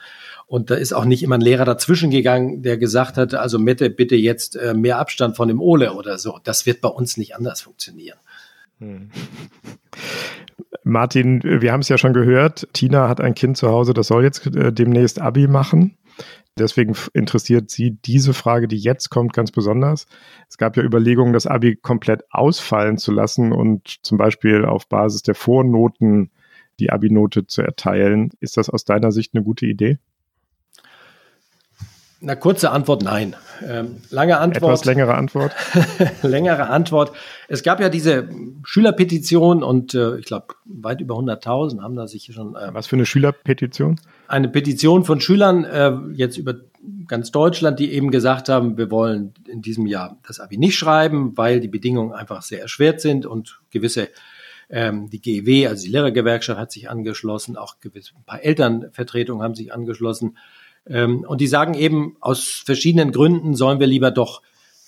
[0.47, 3.91] Und da ist auch nicht immer ein Lehrer dazwischen gegangen, der gesagt hat, also Mette,
[3.91, 6.39] bitte jetzt äh, mehr Abstand von dem Ole oder so.
[6.45, 8.19] Das wird bei uns nicht anders funktionieren.
[8.79, 9.11] Hm.
[10.85, 14.23] Martin, wir haben es ja schon gehört, Tina hat ein Kind zu Hause, das soll
[14.23, 15.97] jetzt äh, demnächst Abi machen.
[16.59, 20.07] Deswegen interessiert Sie diese Frage, die jetzt kommt, ganz besonders.
[20.49, 25.23] Es gab ja Überlegungen, das Abi komplett ausfallen zu lassen und zum Beispiel auf Basis
[25.23, 26.31] der Vornoten
[26.79, 28.31] die Abi-Note zu erteilen.
[28.41, 29.99] Ist das aus deiner Sicht eine gute Idee?
[32.23, 33.35] Na, kurze Antwort, nein.
[33.67, 34.63] Ähm, lange Antwort.
[34.63, 35.53] Etwas längere Antwort.
[36.23, 37.13] längere Antwort.
[37.49, 38.29] Es gab ja diese
[38.63, 42.57] Schülerpetition und äh, ich glaube, weit über 100.000 haben da sich schon.
[42.57, 43.99] Äh, Was für eine Schülerpetition?
[44.29, 46.57] Eine Petition von Schülern, äh, jetzt über
[47.07, 51.37] ganz Deutschland, die eben gesagt haben, wir wollen in diesem Jahr das Abi nicht schreiben,
[51.37, 54.09] weil die Bedingungen einfach sehr erschwert sind und gewisse
[54.69, 59.55] ähm, die GEW, also die Lehrergewerkschaft, hat sich angeschlossen, auch gewisse, ein paar Elternvertretungen haben
[59.55, 60.37] sich angeschlossen.
[60.87, 64.43] Ähm, und die sagen eben, aus verschiedenen Gründen sollen wir lieber doch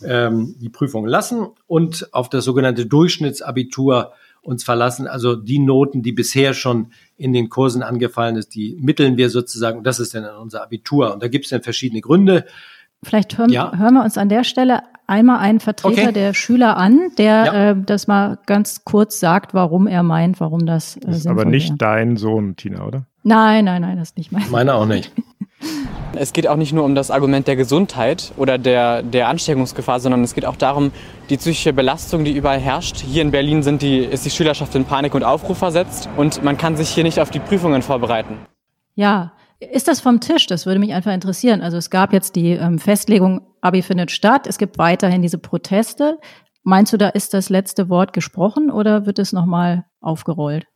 [0.04, 5.06] ähm, die Prüfung lassen und auf das sogenannte Durchschnittsabitur uns verlassen.
[5.06, 9.84] Also die Noten, die bisher schon in den Kursen angefallen ist, die mitteln wir sozusagen.
[9.84, 11.14] Das ist dann unser Abitur.
[11.14, 12.44] Und da gibt es dann verschiedene Gründe.
[13.04, 13.72] Vielleicht hören, ja.
[13.76, 16.12] hören wir uns an der Stelle einmal einen Vertreter okay.
[16.12, 17.70] der Schüler an, der ja.
[17.70, 20.96] äh, das mal ganz kurz sagt, warum er meint, warum das.
[20.96, 21.78] Äh, das ist aber nicht wäre.
[21.78, 23.06] dein Sohn, Tina, oder?
[23.24, 24.50] Nein, nein, nein, das ist nicht mein.
[24.50, 25.12] Meiner auch nicht.
[26.16, 30.22] Es geht auch nicht nur um das Argument der Gesundheit oder der, der Ansteckungsgefahr, sondern
[30.22, 30.92] es geht auch darum,
[31.30, 32.98] die psychische Belastung, die überall herrscht.
[32.98, 36.56] Hier in Berlin sind die, ist die Schülerschaft in Panik und Aufruf versetzt und man
[36.56, 38.38] kann sich hier nicht auf die Prüfungen vorbereiten.
[38.94, 40.46] Ja, ist das vom Tisch?
[40.46, 41.60] Das würde mich einfach interessieren.
[41.60, 44.46] Also es gab jetzt die ähm, Festlegung, Abi findet statt.
[44.46, 46.18] Es gibt weiterhin diese Proteste.
[46.64, 50.66] Meinst du, da ist das letzte Wort gesprochen oder wird es nochmal aufgerollt?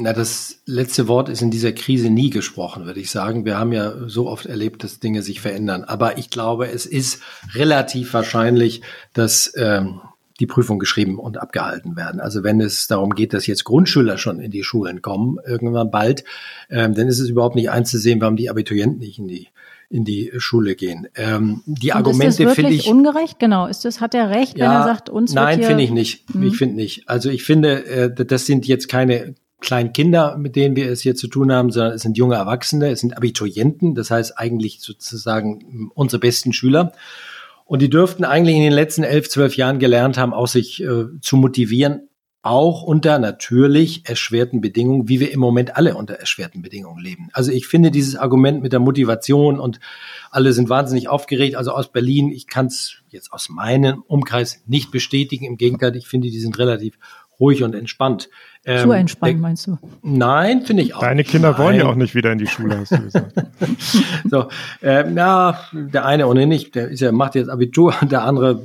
[0.00, 3.44] Na, das letzte Wort ist in dieser Krise nie gesprochen, würde ich sagen.
[3.44, 5.84] Wir haben ja so oft erlebt, dass Dinge sich verändern.
[5.84, 7.22] Aber ich glaube, es ist
[7.54, 8.80] relativ wahrscheinlich,
[9.12, 10.00] dass ähm,
[10.40, 12.18] die Prüfung geschrieben und abgehalten werden.
[12.20, 16.24] Also wenn es darum geht, dass jetzt Grundschüler schon in die Schulen kommen, irgendwann bald,
[16.70, 19.48] ähm, dann ist es überhaupt nicht einzusehen, warum die Abiturienten nicht in die
[19.92, 21.08] in die Schule gehen.
[21.16, 23.40] Ähm, die und Argumente finde ich ungerecht.
[23.40, 26.32] Genau, ist das hat er recht, ja, wenn er sagt, uns nein, finde ich nicht.
[26.32, 26.44] Mhm.
[26.44, 27.08] Ich finde nicht.
[27.08, 31.14] Also ich finde, äh, das sind jetzt keine kleinen Kinder, mit denen wir es hier
[31.14, 35.90] zu tun haben, sondern es sind junge Erwachsene, es sind Abiturienten, das heißt eigentlich sozusagen
[35.94, 36.92] unsere besten Schüler.
[37.66, 41.04] Und die dürften eigentlich in den letzten elf, zwölf Jahren gelernt haben, auch sich äh,
[41.20, 42.08] zu motivieren,
[42.42, 47.28] auch unter natürlich erschwerten Bedingungen, wie wir im Moment alle unter erschwerten Bedingungen leben.
[47.32, 49.78] Also ich finde dieses Argument mit der Motivation und
[50.30, 54.90] alle sind wahnsinnig aufgeregt, also aus Berlin, ich kann es jetzt aus meinem Umkreis nicht
[54.90, 55.44] bestätigen.
[55.44, 56.98] Im Gegenteil, ich finde, die sind relativ
[57.38, 58.30] ruhig und entspannt.
[58.66, 59.78] Ähm, Zu entspannt, meinst du?
[60.02, 61.00] Nein, finde ich auch.
[61.00, 63.32] Deine Kinder wollen ja auch nicht wieder in die Schule, hast du gesagt.
[64.30, 64.48] so,
[64.82, 68.62] äh, ja, der eine ohnehin nicht, der ist ja, macht jetzt Abitur, der andere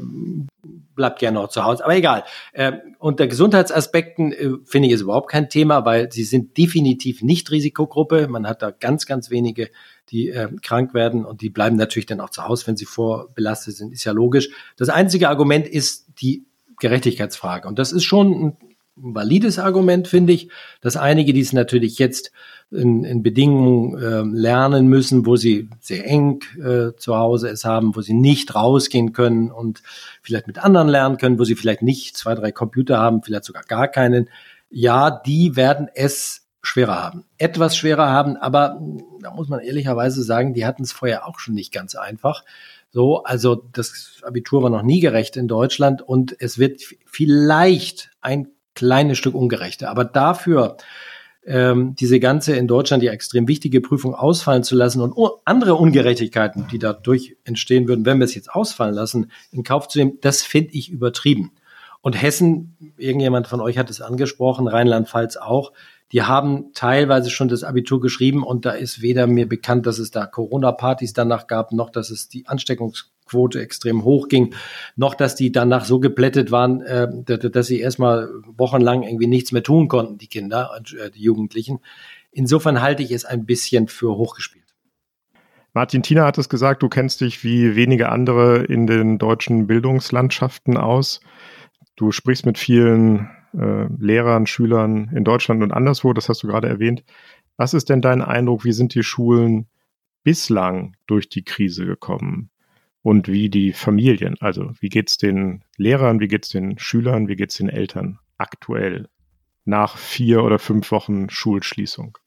[0.95, 1.83] bleibt gerne noch zu Hause.
[1.83, 2.23] Aber egal.
[2.53, 7.51] Äh, unter Gesundheitsaspekten äh, finde ich es überhaupt kein Thema, weil sie sind definitiv nicht
[7.51, 8.27] Risikogruppe.
[8.27, 9.69] Man hat da ganz, ganz wenige,
[10.09, 13.75] die äh, krank werden und die bleiben natürlich dann auch zu Hause, wenn sie vorbelastet
[13.75, 13.93] sind.
[13.93, 14.49] Ist ja logisch.
[14.77, 16.45] Das einzige Argument ist die
[16.79, 17.67] Gerechtigkeitsfrage.
[17.67, 18.57] Und das ist schon
[18.97, 20.49] ein valides Argument, finde ich,
[20.81, 22.31] dass einige, die es natürlich jetzt
[22.71, 27.95] in, in Bedingungen äh, lernen müssen, wo sie sehr eng äh, zu Hause es haben,
[27.95, 29.83] wo sie nicht rausgehen können und
[30.21, 33.63] vielleicht mit anderen lernen können, wo sie vielleicht nicht zwei, drei Computer haben, vielleicht sogar
[33.63, 34.29] gar keinen,
[34.69, 37.25] ja, die werden es schwerer haben.
[37.37, 38.81] Etwas schwerer haben, aber
[39.21, 42.43] da muss man ehrlicherweise sagen, die hatten es vorher auch schon nicht ganz einfach.
[42.91, 48.54] So, also das Abitur war noch nie gerecht in Deutschland und es wird vielleicht ein
[48.75, 49.89] kleines Stück ungerechter.
[49.89, 50.77] Aber dafür
[51.45, 55.13] ähm, diese ganze in Deutschland ja extrem wichtige Prüfung ausfallen zu lassen und
[55.45, 59.99] andere Ungerechtigkeiten, die dadurch entstehen würden, wenn wir es jetzt ausfallen lassen, in Kauf zu
[59.99, 61.51] nehmen, das finde ich übertrieben.
[62.01, 65.71] Und Hessen, irgendjemand von euch hat es angesprochen, Rheinland-Pfalz auch,
[66.11, 70.11] die haben teilweise schon das Abitur geschrieben und da ist weder mir bekannt, dass es
[70.11, 74.53] da Corona-Partys danach gab, noch dass es die Ansteckungsquote extrem hoch ging,
[74.95, 79.63] noch dass die danach so geplättet waren, äh, dass sie erstmal wochenlang irgendwie nichts mehr
[79.63, 81.79] tun konnten, die Kinder und äh, die Jugendlichen.
[82.31, 84.65] Insofern halte ich es ein bisschen für hochgespielt.
[85.73, 90.77] Martin Tina hat es gesagt, du kennst dich wie wenige andere in den deutschen Bildungslandschaften
[90.77, 91.19] aus.
[91.97, 96.67] Du sprichst mit vielen äh, Lehrern, Schülern in Deutschland und anderswo, das hast du gerade
[96.67, 97.03] erwähnt.
[97.57, 99.67] Was ist denn dein Eindruck, wie sind die Schulen
[100.23, 102.49] bislang durch die Krise gekommen?
[103.01, 107.57] Und wie die Familien, also wie geht's den Lehrern, wie geht's den Schülern, wie geht's
[107.57, 109.09] den Eltern aktuell
[109.63, 112.17] nach vier oder fünf Wochen Schulschließung?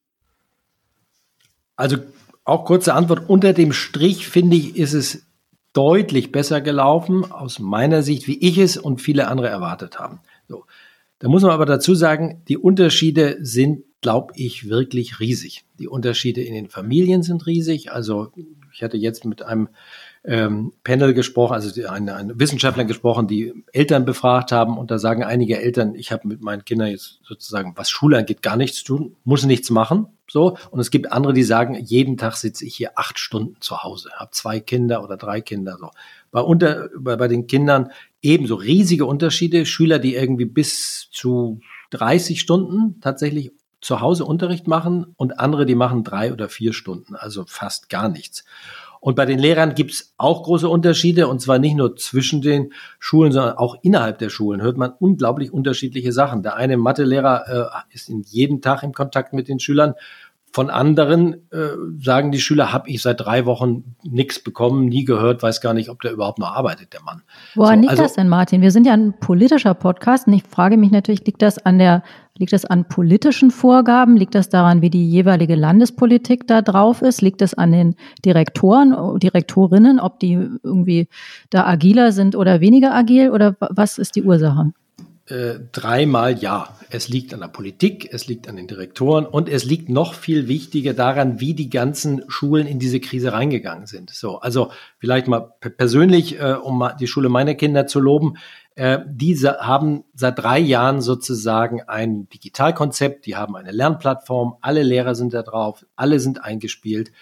[1.74, 1.96] Also
[2.44, 3.28] auch kurze Antwort.
[3.28, 5.26] Unter dem Strich finde ich, ist es
[5.72, 10.20] deutlich besser gelaufen, aus meiner Sicht, wie ich es und viele andere erwartet haben.
[10.48, 10.64] So.
[11.18, 15.64] Da muss man aber dazu sagen, die Unterschiede sind, glaube ich, wirklich riesig.
[15.78, 17.90] Die Unterschiede in den Familien sind riesig.
[17.90, 18.32] Also
[18.72, 19.68] ich hatte jetzt mit einem
[20.24, 25.24] ähm, Panel gesprochen, also eine, eine Wissenschaftler gesprochen, die Eltern befragt haben und da sagen
[25.24, 28.84] einige Eltern, ich habe mit meinen Kindern jetzt sozusagen, was Schule angeht, gar nichts zu
[28.84, 30.06] tun, muss nichts machen.
[30.30, 30.58] So.
[30.70, 34.10] Und es gibt andere, die sagen, jeden Tag sitze ich hier acht Stunden zu Hause,
[34.14, 35.76] habe zwei Kinder oder drei Kinder.
[35.80, 35.90] So.
[36.30, 37.90] Bei, unter, bei, bei den Kindern
[38.22, 39.66] ebenso riesige Unterschiede.
[39.66, 45.76] Schüler, die irgendwie bis zu 30 Stunden tatsächlich zu Hause Unterricht machen und andere, die
[45.76, 48.44] machen drei oder vier Stunden, also fast gar nichts.
[49.00, 52.72] Und bei den Lehrern gibt es auch große Unterschiede, und zwar nicht nur zwischen den
[52.98, 56.42] Schulen, sondern auch innerhalb der Schulen hört man unglaublich unterschiedliche Sachen.
[56.42, 59.94] Der eine Mathelehrer äh, ist in jedem Tag im Kontakt mit den Schülern.
[60.52, 61.68] Von anderen äh,
[62.00, 65.90] sagen die Schüler, habe ich seit drei Wochen nichts bekommen, nie gehört, weiß gar nicht,
[65.90, 67.22] ob der überhaupt noch arbeitet, der Mann.
[67.54, 68.62] Woran so, liegt also, das denn, Martin?
[68.62, 72.02] Wir sind ja ein politischer Podcast und ich frage mich natürlich, liegt das an der
[72.38, 74.16] Liegt das an politischen Vorgaben?
[74.16, 77.20] Liegt das daran, wie die jeweilige Landespolitik da drauf ist?
[77.20, 81.08] Liegt es an den Direktoren, Direktorinnen, ob die irgendwie
[81.50, 83.30] da agiler sind oder weniger agil?
[83.30, 84.72] Oder was ist die Ursache?
[85.28, 86.74] Äh, dreimal ja.
[86.90, 90.48] Es liegt an der Politik, es liegt an den Direktoren und es liegt noch viel
[90.48, 94.08] wichtiger daran, wie die ganzen Schulen in diese Krise reingegangen sind.
[94.08, 98.38] So, also vielleicht mal persönlich, äh, um mal die Schule meiner Kinder zu loben.
[98.74, 105.14] Äh, diese haben seit drei Jahren sozusagen ein Digitalkonzept, die haben eine Lernplattform, alle Lehrer
[105.14, 107.12] sind da drauf, alle sind eingespielt.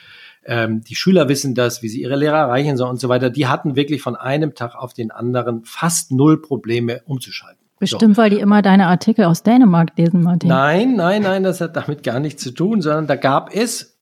[0.44, 3.30] Ähm, die Schüler wissen das, wie sie ihre Lehrer erreichen sollen und so weiter.
[3.30, 7.65] Die hatten wirklich von einem Tag auf den anderen fast null Probleme umzuschalten.
[7.78, 8.22] Bestimmt, so.
[8.22, 10.48] weil die immer deine Artikel aus Dänemark lesen, Martin.
[10.48, 13.98] Nein, nein, nein, das hat damit gar nichts zu tun, sondern da gab es,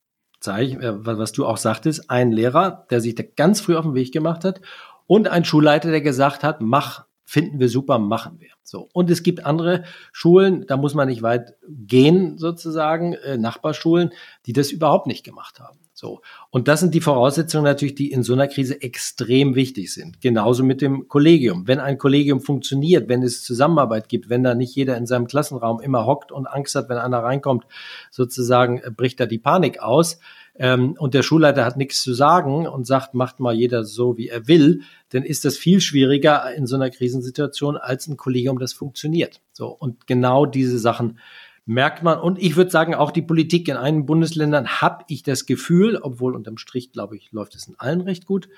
[0.59, 3.95] ich, äh, was du auch sagtest, einen Lehrer, der sich da ganz früh auf den
[3.95, 4.61] Weg gemacht hat
[5.07, 8.51] und ein Schulleiter, der gesagt hat, mach finden wir super, machen wir.
[8.64, 8.88] So.
[8.92, 14.11] Und es gibt andere Schulen, da muss man nicht weit gehen, sozusagen, äh, Nachbarschulen,
[14.46, 15.79] die das überhaupt nicht gemacht haben.
[15.92, 16.22] So.
[16.50, 20.20] Und das sind die Voraussetzungen natürlich, die in so einer Krise extrem wichtig sind.
[20.20, 21.68] Genauso mit dem Kollegium.
[21.68, 25.81] Wenn ein Kollegium funktioniert, wenn es Zusammenarbeit gibt, wenn da nicht jeder in seinem Klassenraum
[25.81, 27.64] immer hockt und Angst hat, wenn einer reinkommt,
[28.11, 30.18] sozusagen äh, bricht da die Panik aus,
[30.57, 34.29] ähm, und der Schulleiter hat nichts zu sagen und sagt, macht mal jeder so, wie
[34.29, 38.73] er will, dann ist das viel schwieriger in so einer Krisensituation als ein Kollegium, das
[38.73, 39.40] funktioniert.
[39.53, 39.69] So.
[39.69, 41.19] Und genau diese Sachen
[41.67, 42.19] merkt man.
[42.19, 46.35] Und ich würde sagen, auch die Politik in einigen Bundesländern habe ich das Gefühl, obwohl
[46.35, 48.49] unterm Strich, glaube ich, läuft es in allen recht gut.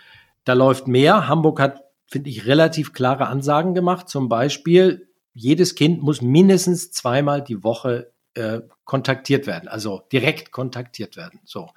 [0.45, 1.29] Da läuft mehr.
[1.29, 4.09] Hamburg hat, finde ich, relativ klare Ansagen gemacht.
[4.09, 11.17] Zum Beispiel, jedes Kind muss mindestens zweimal die Woche äh, kontaktiert werden, also direkt kontaktiert
[11.17, 11.41] werden.
[11.45, 11.71] So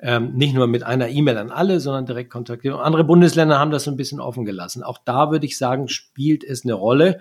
[0.00, 2.74] ähm, nicht nur mit einer E-Mail an alle, sondern direkt kontaktiert.
[2.74, 4.82] Andere Bundesländer haben das so ein bisschen offen gelassen.
[4.82, 7.20] Auch da würde ich sagen, spielt es eine Rolle.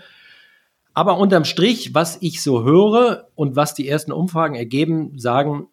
[0.97, 5.67] Aber unterm Strich, was ich so höre und was die ersten Umfragen ergeben, sagen,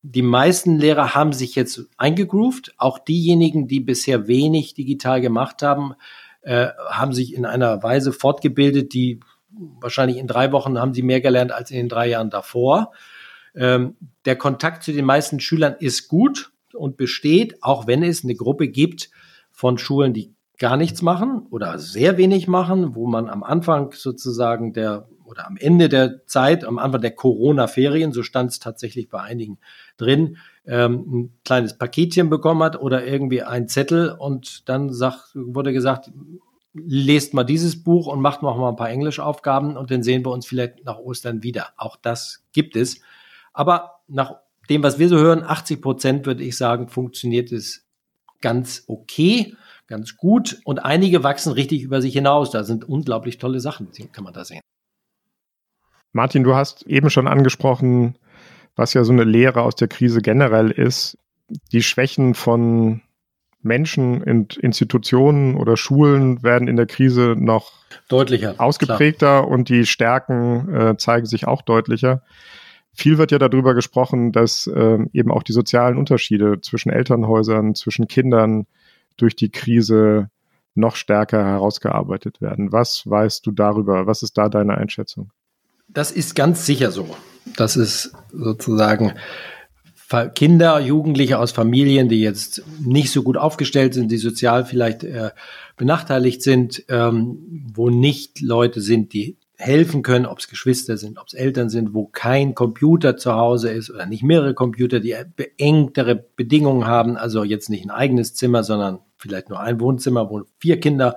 [0.00, 2.72] die meisten Lehrer haben sich jetzt eingegroovt.
[2.78, 5.92] Auch diejenigen, die bisher wenig digital gemacht haben,
[6.40, 11.20] äh, haben sich in einer Weise fortgebildet, die wahrscheinlich in drei Wochen haben sie mehr
[11.20, 12.92] gelernt als in den drei Jahren davor.
[13.54, 18.34] Ähm, der Kontakt zu den meisten Schülern ist gut und besteht, auch wenn es eine
[18.34, 19.10] Gruppe gibt
[19.50, 24.72] von Schulen, die gar nichts machen oder sehr wenig machen, wo man am Anfang sozusagen
[24.72, 29.20] der oder am Ende der Zeit, am Anfang der Corona-Ferien, so stand es tatsächlich bei
[29.20, 29.58] einigen
[29.96, 35.72] drin, ähm, ein kleines Paketchen bekommen hat oder irgendwie ein Zettel und dann sagt, wurde
[35.72, 36.10] gesagt,
[36.74, 40.32] lest mal dieses Buch und macht noch mal ein paar Englischaufgaben und dann sehen wir
[40.32, 41.68] uns vielleicht nach Ostern wieder.
[41.76, 43.00] Auch das gibt es.
[43.52, 44.36] Aber nach
[44.68, 47.86] dem, was wir so hören, 80 Prozent würde ich sagen, funktioniert es
[48.40, 49.54] ganz okay,
[49.90, 50.60] ganz gut.
[50.64, 52.50] Und einige wachsen richtig über sich hinaus.
[52.50, 54.60] Da sind unglaublich tolle Sachen, kann man da sehen.
[56.12, 58.16] Martin, du hast eben schon angesprochen,
[58.74, 61.18] was ja so eine Lehre aus der Krise generell ist,
[61.72, 63.02] die Schwächen von
[63.62, 67.72] Menschen und Institutionen oder Schulen werden in der Krise noch
[68.08, 69.48] deutlicher, ausgeprägter klar.
[69.48, 72.22] und die Stärken äh, zeigen sich auch deutlicher.
[72.92, 78.08] Viel wird ja darüber gesprochen, dass äh, eben auch die sozialen Unterschiede zwischen Elternhäusern, zwischen
[78.08, 78.66] Kindern
[79.20, 80.30] durch die Krise
[80.74, 82.72] noch stärker herausgearbeitet werden.
[82.72, 84.06] Was weißt du darüber?
[84.06, 85.30] Was ist da deine Einschätzung?
[85.88, 87.16] Das ist ganz sicher so.
[87.56, 89.14] Das ist sozusagen
[90.34, 95.30] Kinder, Jugendliche aus Familien, die jetzt nicht so gut aufgestellt sind, die sozial vielleicht äh,
[95.76, 101.28] benachteiligt sind, ähm, wo nicht Leute sind, die helfen können, ob es Geschwister sind, ob
[101.28, 106.16] es Eltern sind, wo kein Computer zu Hause ist oder nicht mehrere Computer, die beengtere
[106.16, 110.80] Bedingungen haben, also jetzt nicht ein eigenes Zimmer, sondern vielleicht nur ein Wohnzimmer, wo vier
[110.80, 111.16] Kinder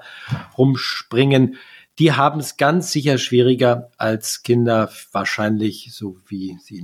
[0.57, 1.57] rumspringen,
[1.99, 6.83] die haben es ganz sicher schwieriger als Kinder wahrscheinlich, so wie sie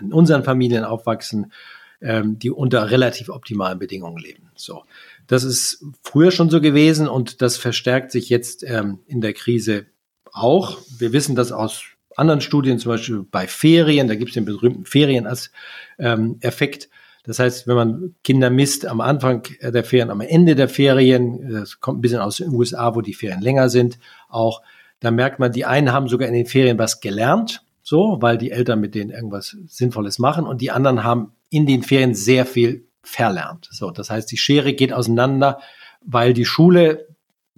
[0.00, 1.52] in unseren Familien aufwachsen,
[2.00, 4.50] ähm, die unter relativ optimalen Bedingungen leben.
[4.54, 4.84] So,
[5.26, 9.86] das ist früher schon so gewesen und das verstärkt sich jetzt ähm, in der Krise
[10.32, 10.78] auch.
[10.98, 11.84] Wir wissen das aus
[12.16, 15.50] anderen Studien, zum Beispiel bei Ferien, da gibt es den berühmten Ferien als
[15.98, 16.88] ähm, Effekt.
[17.28, 21.78] Das heißt, wenn man Kinder misst am Anfang der Ferien, am Ende der Ferien, das
[21.78, 23.98] kommt ein bisschen aus den USA, wo die Ferien länger sind,
[24.30, 24.62] auch,
[25.00, 28.50] da merkt man, die einen haben sogar in den Ferien was gelernt, so, weil die
[28.50, 32.86] Eltern mit denen irgendwas Sinnvolles machen und die anderen haben in den Ferien sehr viel
[33.02, 33.68] verlernt.
[33.70, 35.60] So, das heißt, die Schere geht auseinander,
[36.00, 37.08] weil die Schule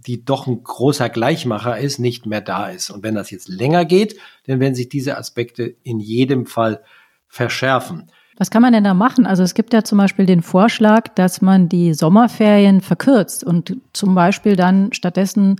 [0.07, 2.91] die doch ein großer Gleichmacher ist, nicht mehr da ist.
[2.91, 4.17] Und wenn das jetzt länger geht,
[4.47, 6.83] dann werden sich diese Aspekte in jedem Fall
[7.29, 8.11] verschärfen.
[8.41, 9.27] Was kann man denn da machen?
[9.27, 14.15] Also es gibt ja zum Beispiel den Vorschlag, dass man die Sommerferien verkürzt und zum
[14.15, 15.57] Beispiel dann stattdessen,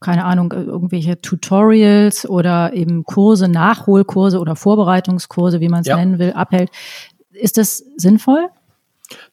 [0.00, 5.98] keine Ahnung, irgendwelche Tutorials oder eben Kurse, Nachholkurse oder Vorbereitungskurse, wie man es ja.
[5.98, 6.70] nennen will, abhält.
[7.34, 8.48] Ist das sinnvoll?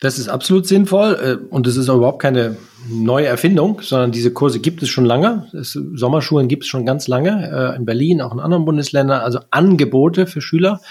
[0.02, 2.58] Das ist absolut sinnvoll äh, und es ist auch überhaupt keine
[2.90, 5.48] neue Erfindung, sondern diese Kurse gibt es schon lange.
[5.54, 9.22] Das, Sommerschulen gibt es schon ganz lange äh, in Berlin, auch in anderen Bundesländern.
[9.22, 10.82] Also Angebote für Schüler,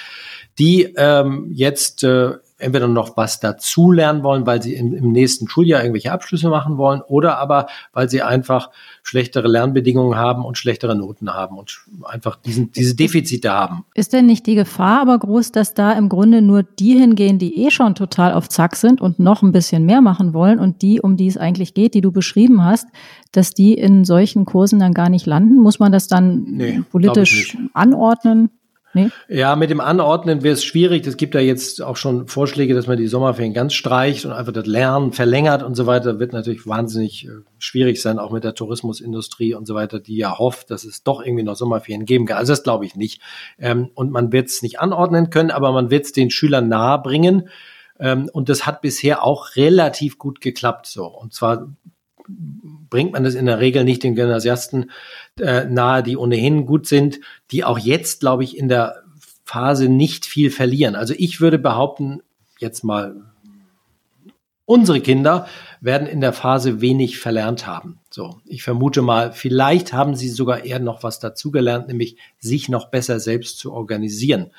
[0.58, 5.82] die ähm, jetzt äh, entweder noch was dazulernen wollen, weil sie im, im, nächsten Schuljahr
[5.82, 8.70] irgendwelche Abschlüsse machen wollen oder aber weil sie einfach
[9.02, 13.84] schlechtere Lernbedingungen haben und schlechtere Noten haben und einfach diesen, diese Defizite haben.
[13.94, 17.64] Ist denn nicht die Gefahr aber groß, dass da im Grunde nur die hingehen, die
[17.64, 21.00] eh schon total auf Zack sind und noch ein bisschen mehr machen wollen und die,
[21.00, 22.88] um die es eigentlich geht, die du beschrieben hast,
[23.32, 25.56] dass die in solchen Kursen dann gar nicht landen?
[25.56, 28.50] Muss man das dann nee, politisch anordnen?
[28.92, 29.10] Nee?
[29.28, 31.06] Ja, mit dem Anordnen wäre es schwierig.
[31.06, 34.52] Es gibt ja jetzt auch schon Vorschläge, dass man die Sommerferien ganz streicht und einfach
[34.52, 36.18] das Lernen verlängert und so weiter.
[36.18, 40.38] Wird natürlich wahnsinnig äh, schwierig sein, auch mit der Tourismusindustrie und so weiter, die ja
[40.38, 42.38] hofft, dass es doch irgendwie noch Sommerferien geben kann.
[42.38, 43.20] Also das glaube ich nicht.
[43.58, 47.48] Ähm, und man wird es nicht anordnen können, aber man wird es den Schülern nahebringen.
[48.00, 50.86] Ähm, und das hat bisher auch relativ gut geklappt.
[50.86, 51.06] So.
[51.06, 51.68] Und zwar
[52.90, 54.90] bringt man das in der Regel nicht den Gymnasiasten
[55.38, 57.20] äh, nahe, die ohnehin gut sind,
[57.50, 59.02] die auch jetzt, glaube ich, in der
[59.44, 60.94] Phase nicht viel verlieren.
[60.94, 62.20] Also ich würde behaupten,
[62.58, 63.16] jetzt mal,
[64.64, 65.48] unsere Kinder
[65.80, 67.98] werden in der Phase wenig verlernt haben.
[68.10, 72.90] So, ich vermute mal, vielleicht haben sie sogar eher noch was dazugelernt, nämlich sich noch
[72.90, 74.52] besser selbst zu organisieren.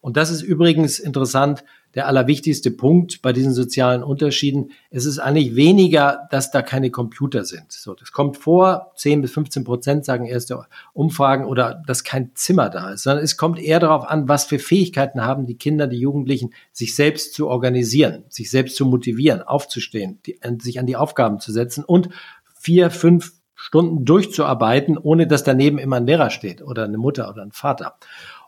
[0.00, 1.64] Und das ist übrigens interessant,
[1.94, 4.70] der allerwichtigste Punkt bei diesen sozialen Unterschieden.
[4.90, 7.72] Es ist eigentlich weniger, dass da keine Computer sind.
[7.72, 12.70] So, das kommt vor, 10 bis 15 Prozent sagen erste Umfragen oder dass kein Zimmer
[12.70, 15.98] da ist, sondern es kommt eher darauf an, was für Fähigkeiten haben die Kinder, die
[15.98, 21.40] Jugendlichen, sich selbst zu organisieren, sich selbst zu motivieren, aufzustehen, die, sich an die Aufgaben
[21.40, 22.08] zu setzen und
[22.54, 27.42] vier, fünf Stunden durchzuarbeiten, ohne dass daneben immer ein Lehrer steht oder eine Mutter oder
[27.42, 27.96] ein Vater.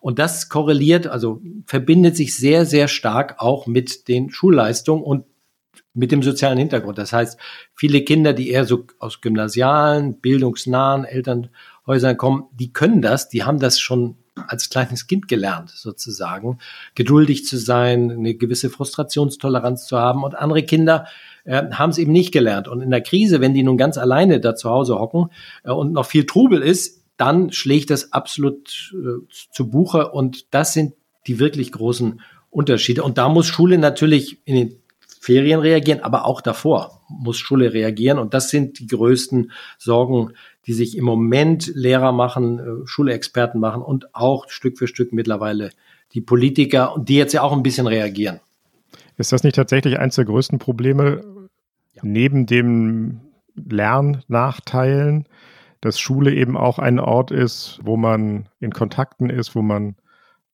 [0.02, 5.26] Und das korreliert, also verbindet sich sehr, sehr stark auch mit den Schulleistungen und
[5.94, 6.98] mit dem sozialen Hintergrund.
[6.98, 7.38] Das heißt,
[7.72, 13.60] viele Kinder, die eher so aus gymnasialen, bildungsnahen Elternhäusern kommen, die können das, die haben
[13.60, 16.58] das schon als kleines Kind gelernt, sozusagen,
[16.96, 20.24] geduldig zu sein, eine gewisse Frustrationstoleranz zu haben.
[20.24, 21.06] Und andere Kinder
[21.44, 22.66] äh, haben es eben nicht gelernt.
[22.66, 25.30] Und in der Krise, wenn die nun ganz alleine da zu Hause hocken
[25.62, 30.72] äh, und noch viel Trubel ist, dann schlägt das absolut äh, zu Buche und das
[30.72, 30.94] sind
[31.26, 33.02] die wirklich großen Unterschiede.
[33.02, 34.76] Und da muss Schule natürlich in den
[35.20, 38.18] Ferien reagieren, aber auch davor muss Schule reagieren.
[38.18, 40.32] Und das sind die größten Sorgen,
[40.66, 45.70] die sich im Moment Lehrer machen, äh, Schulexperten machen und auch Stück für Stück mittlerweile
[46.14, 48.40] die Politiker und die jetzt ja auch ein bisschen reagieren.
[49.16, 51.22] Ist das nicht tatsächlich eines der größten Probleme
[51.94, 52.02] ja.
[52.04, 53.20] neben dem
[53.54, 55.26] Lernachteilen?
[55.82, 59.96] Dass Schule eben auch ein Ort ist, wo man in Kontakten ist, wo man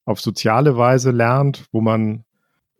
[0.05, 2.25] auf soziale Weise lernt, wo man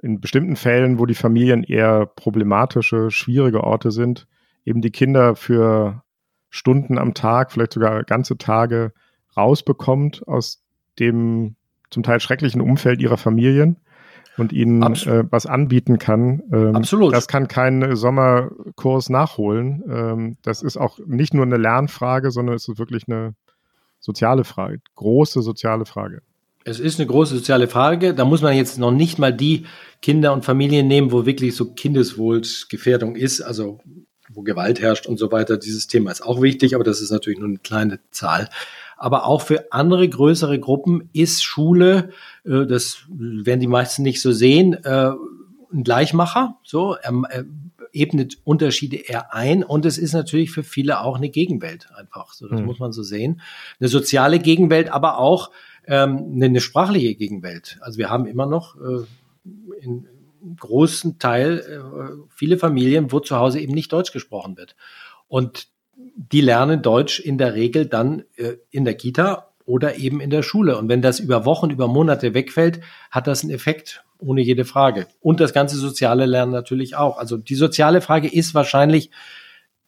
[0.01, 4.27] in bestimmten Fällen, wo die Familien eher problematische, schwierige Orte sind,
[4.65, 6.03] eben die Kinder für
[6.49, 8.93] Stunden am Tag, vielleicht sogar ganze Tage
[9.37, 10.65] rausbekommt aus
[10.99, 11.55] dem
[11.91, 13.77] zum Teil schrecklichen Umfeld ihrer Familien
[14.39, 16.43] und ihnen äh, was anbieten kann.
[16.53, 17.15] Ähm, Absolut.
[17.15, 19.83] Das kann kein Sommerkurs nachholen.
[19.91, 23.35] Ähm, das ist auch nicht nur eine Lernfrage, sondern es ist wirklich eine
[24.01, 26.23] soziale Frage, große soziale Frage.
[26.65, 28.15] Es ist eine große soziale Frage.
[28.15, 29.65] Da muss man jetzt noch nicht mal die
[30.03, 33.81] Kinder und Familien nehmen, wo wirklich so Kindeswohlsgefährdung ist, also
[34.29, 35.57] wo Gewalt herrscht und so weiter.
[35.57, 38.51] Dieses Thema ist auch wichtig, aber das ist natürlich nur eine kleine Zahl.
[38.99, 42.11] Aber auch für andere größere Gruppen ist Schule,
[42.45, 45.13] äh, das werden die meisten nicht so sehen, äh,
[45.73, 46.57] ein Gleichmacher.
[46.65, 47.45] So, er, er
[47.93, 52.33] ebnet Unterschiede eher ein und es ist natürlich für viele auch eine Gegenwelt einfach.
[52.33, 52.67] So, das mhm.
[52.67, 53.41] muss man so sehen.
[53.81, 55.51] Eine soziale Gegenwelt, aber auch
[55.87, 57.79] ähm, eine, eine sprachliche Gegenwelt.
[57.81, 59.05] Also wir haben immer noch äh,
[59.81, 60.07] in
[60.57, 64.77] großen Teil äh, viele Familien, wo zu Hause eben nicht Deutsch gesprochen wird.
[65.29, 65.69] Und
[66.17, 70.43] die lernen Deutsch in der Regel dann äh, in der Kita oder eben in der
[70.43, 70.79] Schule.
[70.79, 72.81] Und wenn das über Wochen, über Monate wegfällt,
[73.11, 75.07] hat das einen Effekt, ohne jede Frage.
[75.21, 77.19] Und das ganze soziale Lernen natürlich auch.
[77.19, 79.11] Also die soziale Frage ist wahrscheinlich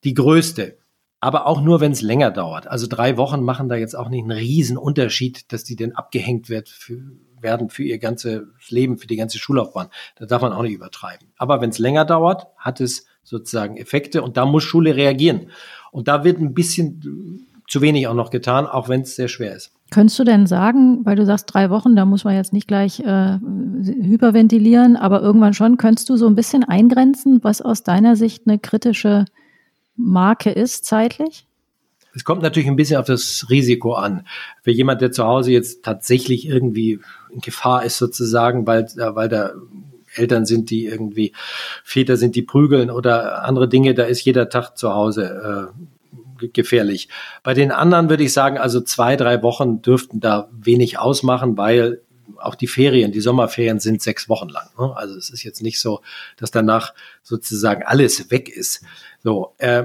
[0.05, 0.77] die größte.
[1.19, 2.67] Aber auch nur, wenn es länger dauert.
[2.67, 6.49] Also drei Wochen machen da jetzt auch nicht einen riesen Unterschied, dass die denn abgehängt
[6.49, 7.01] wird für,
[7.41, 9.89] werden für ihr ganzes Leben, für die ganze Schullaufbahn.
[10.17, 11.29] Da darf man auch nicht übertreiben.
[11.37, 15.51] Aber wenn es länger dauert, hat es sozusagen Effekte und da muss Schule reagieren.
[15.91, 19.55] Und da wird ein bisschen zu wenig auch noch getan, auch wenn es sehr schwer
[19.55, 19.73] ist.
[19.91, 23.01] Könntest du denn sagen, weil du sagst drei Wochen, da muss man jetzt nicht gleich
[23.01, 28.47] äh, hyperventilieren, aber irgendwann schon, könntest du so ein bisschen eingrenzen, was aus deiner Sicht
[28.47, 29.25] eine kritische
[29.97, 31.47] Marke ist zeitlich?
[32.15, 34.27] Es kommt natürlich ein bisschen auf das Risiko an.
[34.63, 36.99] Für jemand, der zu Hause jetzt tatsächlich irgendwie
[37.31, 39.53] in Gefahr ist sozusagen, weil, äh, weil da
[40.15, 41.33] Eltern sind, die irgendwie
[41.85, 45.73] Väter sind, die prügeln oder andere Dinge, da ist jeder Tag zu Hause
[46.43, 47.09] äh, gefährlich.
[47.43, 52.01] Bei den anderen würde ich sagen, also zwei, drei Wochen dürften da wenig ausmachen, weil
[52.39, 54.69] auch die Ferien, die Sommerferien sind sechs Wochen lang.
[54.79, 54.97] Ne?
[54.97, 56.01] Also es ist jetzt nicht so,
[56.37, 58.83] dass danach sozusagen alles weg ist.
[59.23, 59.85] So, äh,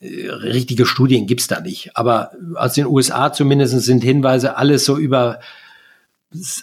[0.00, 1.96] richtige Studien gibt's da nicht.
[1.96, 5.40] Aber aus den USA zumindest sind Hinweise, alles so über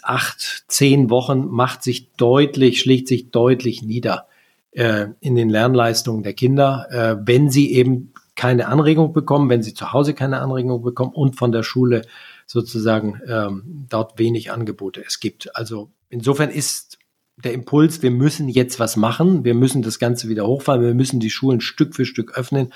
[0.02, 4.26] acht, zehn Wochen macht sich deutlich, schlägt sich deutlich nieder
[4.72, 9.74] äh, in den Lernleistungen der Kinder, äh, wenn sie eben keine Anregung bekommen, wenn sie
[9.74, 12.02] zu Hause keine Anregung bekommen und von der Schule
[12.46, 15.54] sozusagen ähm, dort wenig Angebote es gibt.
[15.56, 16.98] Also insofern ist
[17.36, 21.20] der Impuls, wir müssen jetzt was machen, wir müssen das Ganze wieder hochfahren, wir müssen
[21.20, 22.72] die Schulen Stück für Stück öffnen,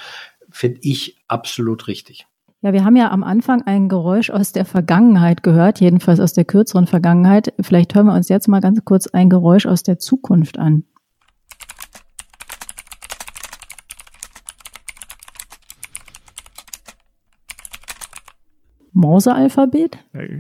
[0.51, 2.26] finde ich absolut richtig.
[2.62, 6.46] Ja, wir haben ja am Anfang ein Geräusch aus der Vergangenheit gehört, jedenfalls aus der
[6.46, 7.52] kürzeren Vergangenheit.
[7.61, 10.84] Vielleicht hören wir uns jetzt mal ganz kurz ein Geräusch aus der Zukunft an.
[18.94, 19.98] Morse-Alphabet?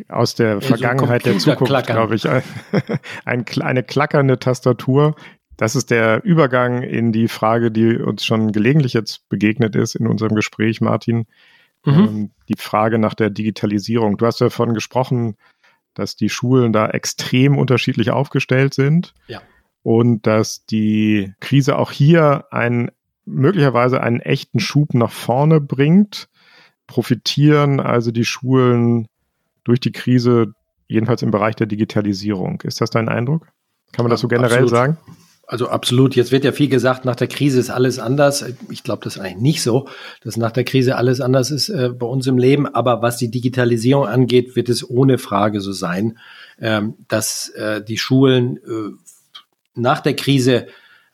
[0.08, 2.26] Aus der Vergangenheit der Zukunft, glaube ich.
[2.30, 2.42] Ein,
[3.26, 5.14] ein, eine klackernde Tastatur.
[5.58, 10.06] Das ist der Übergang in die Frage, die uns schon gelegentlich jetzt begegnet ist in
[10.06, 11.26] unserem Gespräch, Martin.
[11.86, 11.94] Mhm.
[11.94, 14.18] Ähm, die Frage nach der Digitalisierung.
[14.18, 15.36] Du hast davon gesprochen,
[15.94, 19.14] dass die Schulen da extrem unterschiedlich aufgestellt sind.
[19.28, 19.40] Ja.
[19.82, 22.90] Und dass die Krise auch hier einen,
[23.24, 26.28] möglicherweise einen echten Schub nach vorne bringt.
[26.86, 29.08] Profitieren also die Schulen
[29.64, 30.52] durch die Krise,
[30.86, 32.60] jedenfalls im Bereich der Digitalisierung.
[32.62, 33.48] Ist das dein Eindruck?
[33.92, 34.70] Kann man das so generell Absolut.
[34.70, 34.98] sagen?
[35.46, 36.16] Also absolut.
[36.16, 38.44] Jetzt wird ja viel gesagt, nach der Krise ist alles anders.
[38.70, 39.88] Ich glaube, das ist eigentlich nicht so,
[40.22, 42.66] dass nach der Krise alles anders ist äh, bei uns im Leben.
[42.66, 46.18] Aber was die Digitalisierung angeht, wird es ohne Frage so sein,
[46.60, 48.90] ähm, dass äh, die Schulen äh,
[49.74, 50.66] nach der Krise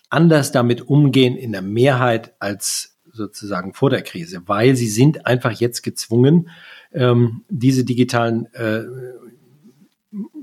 [0.08, 5.52] anders damit umgehen in der Mehrheit als sozusagen vor der Krise, weil sie sind einfach
[5.52, 6.48] jetzt gezwungen,
[6.94, 8.84] ähm, diese digitalen äh,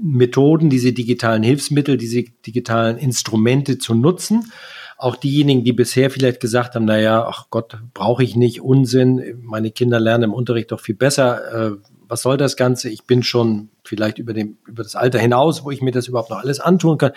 [0.01, 4.51] Methoden, diese digitalen Hilfsmittel, diese digitalen Instrumente zu nutzen.
[4.97, 9.71] Auch diejenigen, die bisher vielleicht gesagt haben, naja, ach Gott, brauche ich nicht, Unsinn, meine
[9.71, 11.71] Kinder lernen im Unterricht doch viel besser.
[11.71, 12.89] Äh, was soll das Ganze?
[12.89, 16.31] Ich bin schon vielleicht über, dem, über das Alter hinaus, wo ich mir das überhaupt
[16.31, 17.11] noch alles antun kann.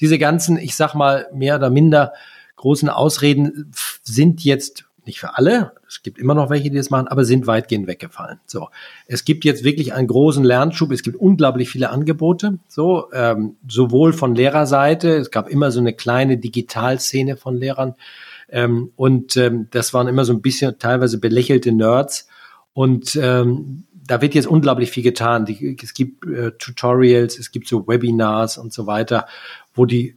[0.00, 2.12] Diese ganzen, ich sag mal, mehr oder minder
[2.56, 3.70] großen Ausreden
[4.02, 7.48] sind jetzt nicht für alle, es gibt immer noch welche, die das machen, aber sind
[7.48, 8.38] weitgehend weggefallen.
[8.46, 8.68] So,
[9.06, 10.92] es gibt jetzt wirklich einen großen Lernschub.
[10.92, 15.16] Es gibt unglaublich viele Angebote, so ähm, sowohl von Lehrerseite.
[15.16, 17.96] Es gab immer so eine kleine Digitalszene von Lehrern
[18.48, 22.28] ähm, und ähm, das waren immer so ein bisschen teilweise belächelte Nerds
[22.72, 25.44] und ähm, da wird jetzt unglaublich viel getan.
[25.44, 29.26] Die, es gibt äh, Tutorials, es gibt so Webinars und so weiter,
[29.74, 30.16] wo die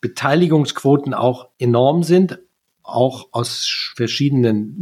[0.00, 2.38] Beteiligungsquoten auch enorm sind,
[2.86, 4.74] auch aus verschiedenen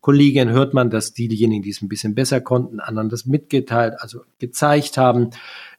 [0.00, 4.20] Lehrerkollegien hört man, dass diejenigen, die es ein bisschen besser konnten, anderen das mitgeteilt, also
[4.38, 5.30] gezeigt haben.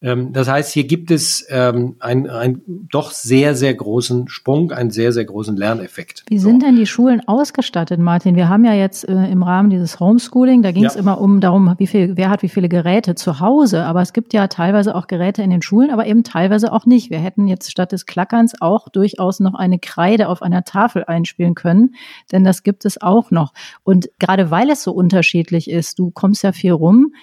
[0.01, 5.11] Ähm, das heißt, hier gibt es ähm, einen, doch sehr, sehr großen Sprung, einen sehr,
[5.11, 6.24] sehr großen Lerneffekt.
[6.30, 8.36] Wie sind denn die Schulen ausgestattet, Martin?
[8.36, 10.99] Wir haben ja jetzt äh, im Rahmen dieses Homeschooling, da ging es ja.
[10.99, 13.86] immer um darum, wie viel, wer hat wie viele Geräte zu Hause.
[13.86, 17.09] Aber es gibt ja teilweise auch Geräte in den Schulen, aber eben teilweise auch nicht.
[17.09, 21.55] Wir hätten jetzt statt des Klackerns auch durchaus noch eine Kreide auf einer Tafel einspielen
[21.55, 21.95] können,
[22.32, 23.53] denn das gibt es auch noch.
[23.84, 27.14] Und gerade weil es so unterschiedlich ist, du kommst ja viel rum,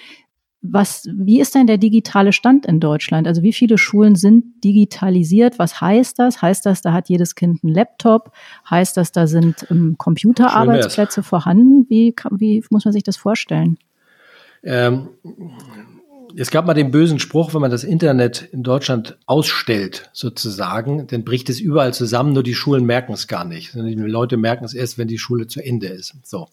[0.60, 3.28] was, wie ist denn der digitale Stand in Deutschland?
[3.28, 5.58] Also wie viele Schulen sind digitalisiert?
[5.58, 6.42] Was heißt das?
[6.42, 8.32] Heißt das, da hat jedes Kind einen Laptop?
[8.68, 11.86] Heißt das, da sind ähm, Computerarbeitsplätze vorhanden?
[11.88, 13.78] Wie, wie muss man sich das vorstellen?
[14.64, 15.10] Ähm,
[16.36, 21.24] es gab mal den bösen Spruch, wenn man das Internet in Deutschland ausstellt, sozusagen, dann
[21.24, 23.74] bricht es überall zusammen, nur die Schulen merken es gar nicht.
[23.74, 26.14] Die Leute merken es erst, wenn die Schule zu Ende ist.
[26.24, 26.48] So.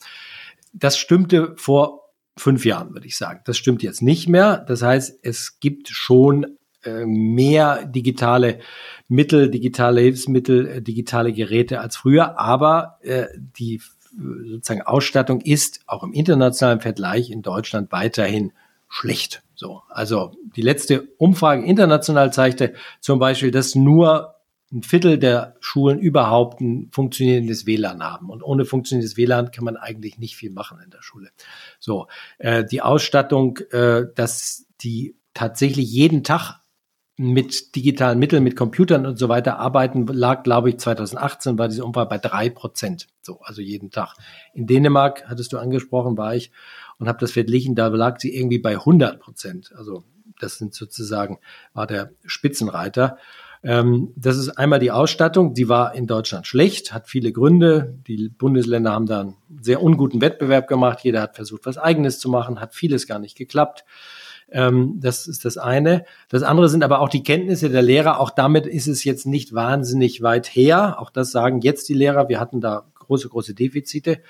[0.73, 3.41] Das stimmte vor fünf Jahren, würde ich sagen.
[3.45, 4.57] Das stimmt jetzt nicht mehr.
[4.67, 8.59] Das heißt, es gibt schon äh, mehr digitale
[9.07, 13.81] Mittel, digitale Hilfsmittel, äh, digitale Geräte als früher, aber äh, die
[14.17, 18.53] sozusagen Ausstattung ist auch im internationalen Vergleich in Deutschland weiterhin
[18.87, 19.43] schlecht.
[19.55, 24.35] So, also die letzte Umfrage international zeigte zum Beispiel, dass nur
[24.71, 28.29] ein Viertel der Schulen überhaupt ein funktionierendes WLAN haben.
[28.29, 31.29] Und ohne funktionierendes WLAN kann man eigentlich nicht viel machen in der Schule.
[31.79, 32.07] So,
[32.39, 36.61] äh, die Ausstattung, äh, dass die tatsächlich jeden Tag
[37.17, 41.85] mit digitalen Mitteln, mit Computern und so weiter arbeiten, lag, glaube ich, 2018 war diese
[41.85, 43.07] Umfrage bei drei Prozent.
[43.21, 44.15] So, also jeden Tag.
[44.53, 46.51] In Dänemark, hattest du angesprochen, war ich
[46.99, 49.73] und habe das verglichen, da lag sie irgendwie bei 100 Prozent.
[49.75, 50.03] Also
[50.39, 51.39] das sind sozusagen,
[51.73, 53.17] war der Spitzenreiter.
[53.63, 57.97] Ähm, das ist einmal die Ausstattung, die war in Deutschland schlecht, hat viele Gründe.
[58.07, 60.99] Die Bundesländer haben da einen sehr unguten Wettbewerb gemacht.
[61.03, 63.85] Jeder hat versucht, was Eigenes zu machen, hat vieles gar nicht geklappt.
[64.51, 66.05] Ähm, das ist das eine.
[66.29, 68.19] Das andere sind aber auch die Kenntnisse der Lehrer.
[68.19, 70.99] Auch damit ist es jetzt nicht wahnsinnig weit her.
[70.99, 72.29] Auch das sagen jetzt die Lehrer.
[72.29, 74.21] Wir hatten da große, große Defizite.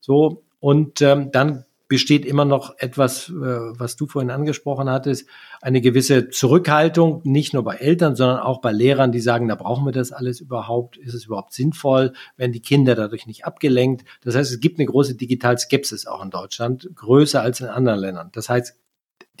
[0.00, 0.44] So.
[0.60, 1.64] Und ähm, dann
[1.94, 5.28] besteht immer noch etwas, äh, was du vorhin angesprochen hattest,
[5.62, 9.84] eine gewisse Zurückhaltung, nicht nur bei Eltern, sondern auch bei Lehrern, die sagen, da brauchen
[9.84, 14.04] wir das alles überhaupt, ist es überhaupt sinnvoll, werden die Kinder dadurch nicht abgelenkt.
[14.24, 18.30] Das heißt, es gibt eine große Digitalskepsis auch in Deutschland, größer als in anderen Ländern.
[18.32, 18.74] Das heißt,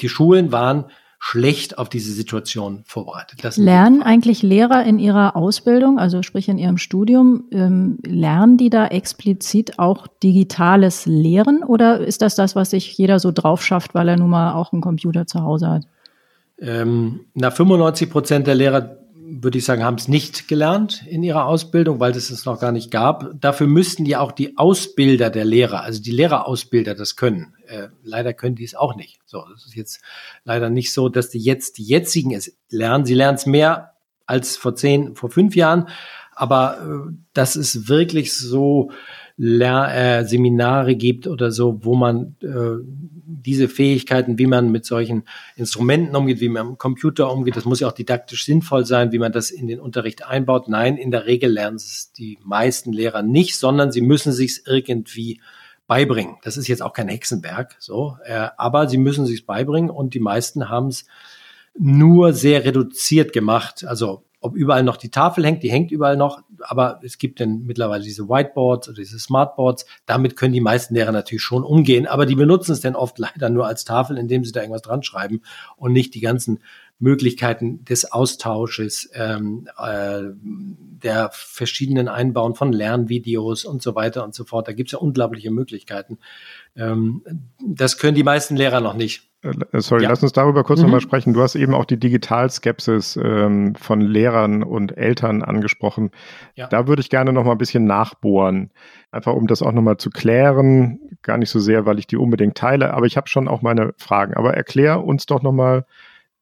[0.00, 0.84] die Schulen waren
[1.26, 3.38] schlecht auf diese Situation vorbereitet.
[3.42, 8.68] Das lernen eigentlich Lehrer in ihrer Ausbildung, also sprich in ihrem Studium, ähm, lernen die
[8.68, 13.94] da explizit auch digitales Lehren oder ist das das, was sich jeder so drauf schafft,
[13.94, 15.86] weil er nun mal auch einen Computer zu Hause hat?
[16.58, 18.98] Ähm, na, 95 Prozent der Lehrer
[19.42, 22.72] würde ich sagen, haben es nicht gelernt in ihrer Ausbildung, weil es es noch gar
[22.72, 23.30] nicht gab.
[23.40, 27.54] Dafür müssten ja auch die Ausbilder der Lehrer, also die Lehrerausbilder, das können.
[27.66, 29.20] Äh, leider können die es auch nicht.
[29.24, 30.00] So, das ist jetzt
[30.44, 33.04] leider nicht so, dass die jetzt die jetzigen es lernen.
[33.04, 33.94] Sie lernen es mehr
[34.26, 35.88] als vor zehn, vor fünf Jahren,
[36.34, 36.78] aber
[37.08, 38.90] äh, das ist wirklich so
[39.36, 42.82] Lehr äh, Seminare gibt oder so, wo man äh,
[43.26, 45.24] diese Fähigkeiten, wie man mit solchen
[45.56, 49.10] Instrumenten umgeht, wie man mit dem Computer umgeht, das muss ja auch didaktisch sinnvoll sein,
[49.12, 50.68] wie man das in den Unterricht einbaut.
[50.68, 55.40] Nein, in der Regel lernen es die meisten Lehrer nicht, sondern sie müssen sich irgendwie
[55.86, 56.36] beibringen.
[56.42, 60.20] Das ist jetzt auch kein Hexenwerk, so, äh, aber sie müssen sich beibringen und die
[60.20, 61.06] meisten haben es
[61.76, 63.84] nur sehr reduziert gemacht.
[63.84, 67.64] Also ob überall noch die Tafel hängt, die hängt überall noch, aber es gibt dann
[67.64, 69.86] mittlerweile diese Whiteboards oder diese Smartboards.
[70.04, 73.48] Damit können die meisten Lehrer natürlich schon umgehen, aber die benutzen es dann oft leider
[73.48, 75.40] nur als Tafel, indem sie da irgendwas dran schreiben
[75.76, 76.60] und nicht die ganzen
[77.04, 84.44] Möglichkeiten des Austausches, ähm, äh, der verschiedenen Einbauen von Lernvideos und so weiter und so
[84.44, 84.66] fort.
[84.66, 86.18] Da gibt es ja unglaubliche Möglichkeiten.
[86.74, 87.22] Ähm,
[87.64, 89.28] das können die meisten Lehrer noch nicht.
[89.42, 90.08] Äh, sorry, ja.
[90.08, 90.86] lass uns darüber kurz mhm.
[90.86, 91.34] nochmal sprechen.
[91.34, 96.10] Du hast eben auch die Digitalskepsis ähm, von Lehrern und Eltern angesprochen.
[96.54, 96.68] Ja.
[96.68, 98.70] Da würde ich gerne nochmal ein bisschen nachbohren.
[99.10, 101.00] Einfach um das auch nochmal zu klären.
[101.20, 103.92] Gar nicht so sehr, weil ich die unbedingt teile, aber ich habe schon auch meine
[103.98, 104.32] Fragen.
[104.32, 105.84] Aber erklär uns doch nochmal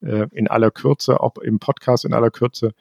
[0.02, 2.74] äh, in aller Kürze, auch im Podcast in aller Kürze,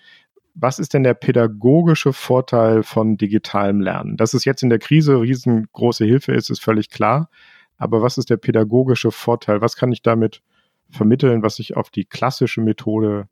[0.54, 4.18] was ist denn der pädagogische Vorteil von digitalem Lernen?
[4.18, 7.30] Dass es jetzt in der Krise riesengroße Hilfe ist, ist völlig klar.
[7.78, 9.62] Aber was ist der pädagogische Vorteil?
[9.62, 10.42] Was kann ich damit
[10.90, 13.28] vermitteln, was ich auf die klassische Methode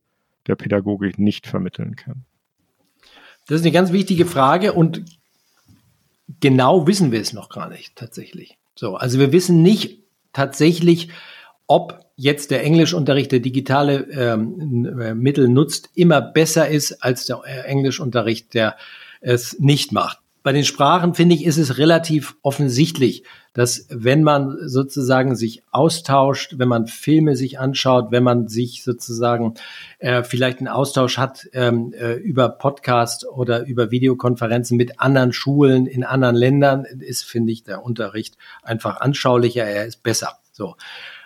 [0.47, 2.23] der Pädagogik nicht vermitteln kann?
[3.47, 5.03] Das ist eine ganz wichtige Frage und
[6.39, 8.57] genau wissen wir es noch gar nicht tatsächlich.
[8.75, 11.09] So, also wir wissen nicht tatsächlich,
[11.67, 18.53] ob jetzt der Englischunterricht, der digitale ähm, Mittel nutzt, immer besser ist als der Englischunterricht,
[18.53, 18.75] der
[19.21, 20.19] es nicht macht.
[20.43, 26.55] bei den Sprachen finde ich, ist es relativ offensichtlich, dass wenn man sozusagen sich austauscht,
[26.57, 29.53] wenn man Filme sich anschaut, wenn man sich sozusagen
[29.99, 35.85] äh, vielleicht einen Austausch hat ähm, äh, über Podcast oder über Videokonferenzen mit anderen Schulen
[35.85, 40.39] in anderen Ländern, ist, finde ich, der Unterricht einfach anschaulicher, er ist besser.
[40.51, 40.75] So.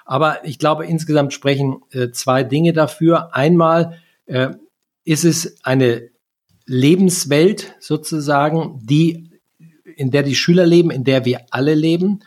[0.06, 3.36] Aber ich glaube, insgesamt sprechen äh, zwei Dinge dafür.
[3.36, 4.50] Einmal äh,
[5.06, 6.10] ist es eine
[6.66, 9.30] Lebenswelt sozusagen, die,
[9.96, 12.22] in der die Schüler leben, in der wir alle leben,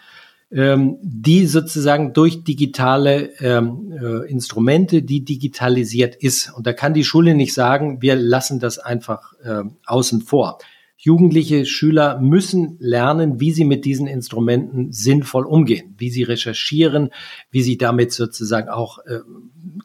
[0.52, 6.52] ähm, die sozusagen durch digitale ähm, äh, Instrumente, die digitalisiert ist.
[6.54, 10.58] Und da kann die Schule nicht sagen, wir lassen das einfach äh, außen vor.
[10.98, 17.10] Jugendliche Schüler müssen lernen, wie sie mit diesen Instrumenten sinnvoll umgehen, wie sie recherchieren,
[17.50, 19.18] wie sie damit sozusagen auch äh,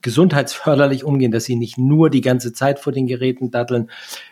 [0.02, 3.90] gesundheitsförderlich umgehen, dass sie nicht nur die ganze Zeit vor den Geräten datteln,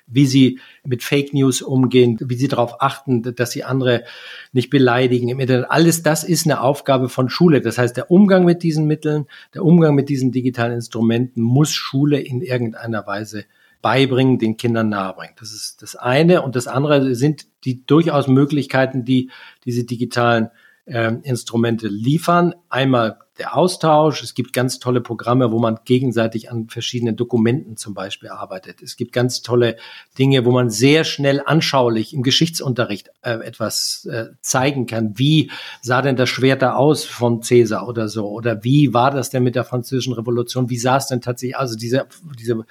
[0.08, 4.06] wie sie mit Fake News umgehen, wie sie darauf achten, dass sie andere
[4.54, 5.70] nicht beleidigen im Internet.
[5.70, 7.60] Alles das ist eine Aufgabe von Schule.
[7.60, 12.22] Das heißt, der Umgang mit diesen Mitteln, der Umgang mit diesen digitalen Instrumenten muss Schule
[12.22, 13.44] in irgendeiner Weise
[13.82, 15.36] beibringen, den Kindern nahebringen.
[15.40, 16.42] Das ist das eine.
[16.42, 19.32] Und das andere sind die durchaus Möglichkeiten, die
[19.66, 20.50] diese digitalen
[20.90, 22.54] äh, Instrumente liefern.
[22.70, 24.22] Einmal der Austausch.
[24.22, 28.82] Es gibt ganz tolle Programme, wo man gegenseitig an verschiedenen Dokumenten zum Beispiel arbeitet.
[28.82, 29.78] Es gibt ganz tolle
[30.18, 35.18] Dinge, wo man sehr schnell anschaulich im Geschichtsunterricht äh, etwas äh, zeigen kann.
[35.18, 38.28] Wie sah denn das Schwert da aus von Cäsar oder so?
[38.30, 40.70] Oder wie war das denn mit der französischen Revolution?
[40.70, 41.58] Wie sah es denn tatsächlich?
[41.58, 42.66] Also dieser, dieser,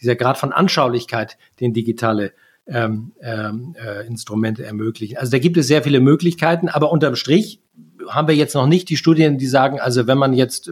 [0.00, 2.32] dieser Grad von Anschaulichkeit, den digitale
[2.66, 5.18] ähm, ähm, äh, Instrumente ermöglichen.
[5.18, 7.60] Also da gibt es sehr viele Möglichkeiten, aber unterm Strich
[8.08, 10.70] haben wir jetzt noch nicht die Studien, die sagen, also wenn man jetzt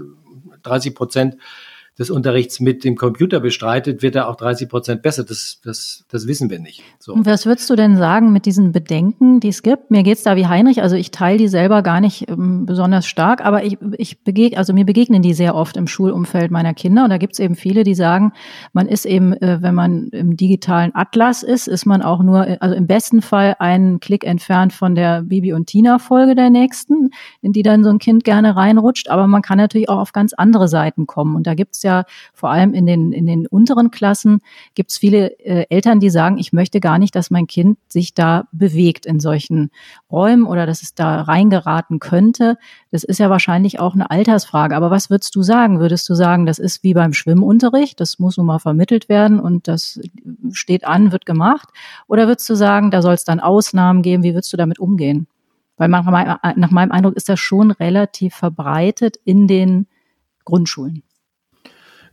[0.62, 1.36] 30 Prozent
[1.99, 5.24] des Unterrichts mit dem Computer bestreitet, wird er auch 30 Prozent besser.
[5.24, 6.82] Das, das, das wissen wir nicht.
[6.99, 7.12] So.
[7.12, 9.90] Und was würdest du denn sagen mit diesen Bedenken, die es gibt?
[9.90, 13.45] Mir geht's da wie Heinrich, also ich teile die selber gar nicht ähm, besonders stark,
[13.45, 17.05] aber ich, ich begeg, also mir begegnen die sehr oft im Schulumfeld meiner Kinder.
[17.05, 18.32] Und da gibt's eben viele, die sagen,
[18.72, 22.74] man ist eben, äh, wenn man im digitalen Atlas ist, ist man auch nur, also
[22.74, 27.11] im besten Fall einen Klick entfernt von der Bibi und Tina-Folge der nächsten,
[27.43, 29.11] in die dann so ein Kind gerne reinrutscht.
[29.11, 31.36] Aber man kann natürlich auch auf ganz andere Seiten kommen.
[31.36, 32.05] Und da gibt's ja
[32.35, 34.41] vor allem in den, in den unteren Klassen
[34.74, 38.14] gibt es viele äh, Eltern, die sagen, ich möchte gar nicht, dass mein Kind sich
[38.14, 39.70] da bewegt in solchen
[40.11, 42.57] Räumen oder dass es da reingeraten könnte.
[42.91, 44.76] Das ist ja wahrscheinlich auch eine Altersfrage.
[44.76, 45.80] Aber was würdest du sagen?
[45.80, 49.68] Würdest du sagen, das ist wie beim Schwimmunterricht, das muss nun mal vermittelt werden und
[49.68, 50.01] das
[50.53, 51.68] steht an, wird gemacht?
[52.09, 54.22] Oder würdest du sagen, da soll es dann Ausnahmen geben?
[54.22, 55.26] Wie würdest du damit umgehen?
[55.76, 59.87] Weil nach meinem Eindruck ist das schon relativ verbreitet in den
[60.45, 61.03] Grundschulen.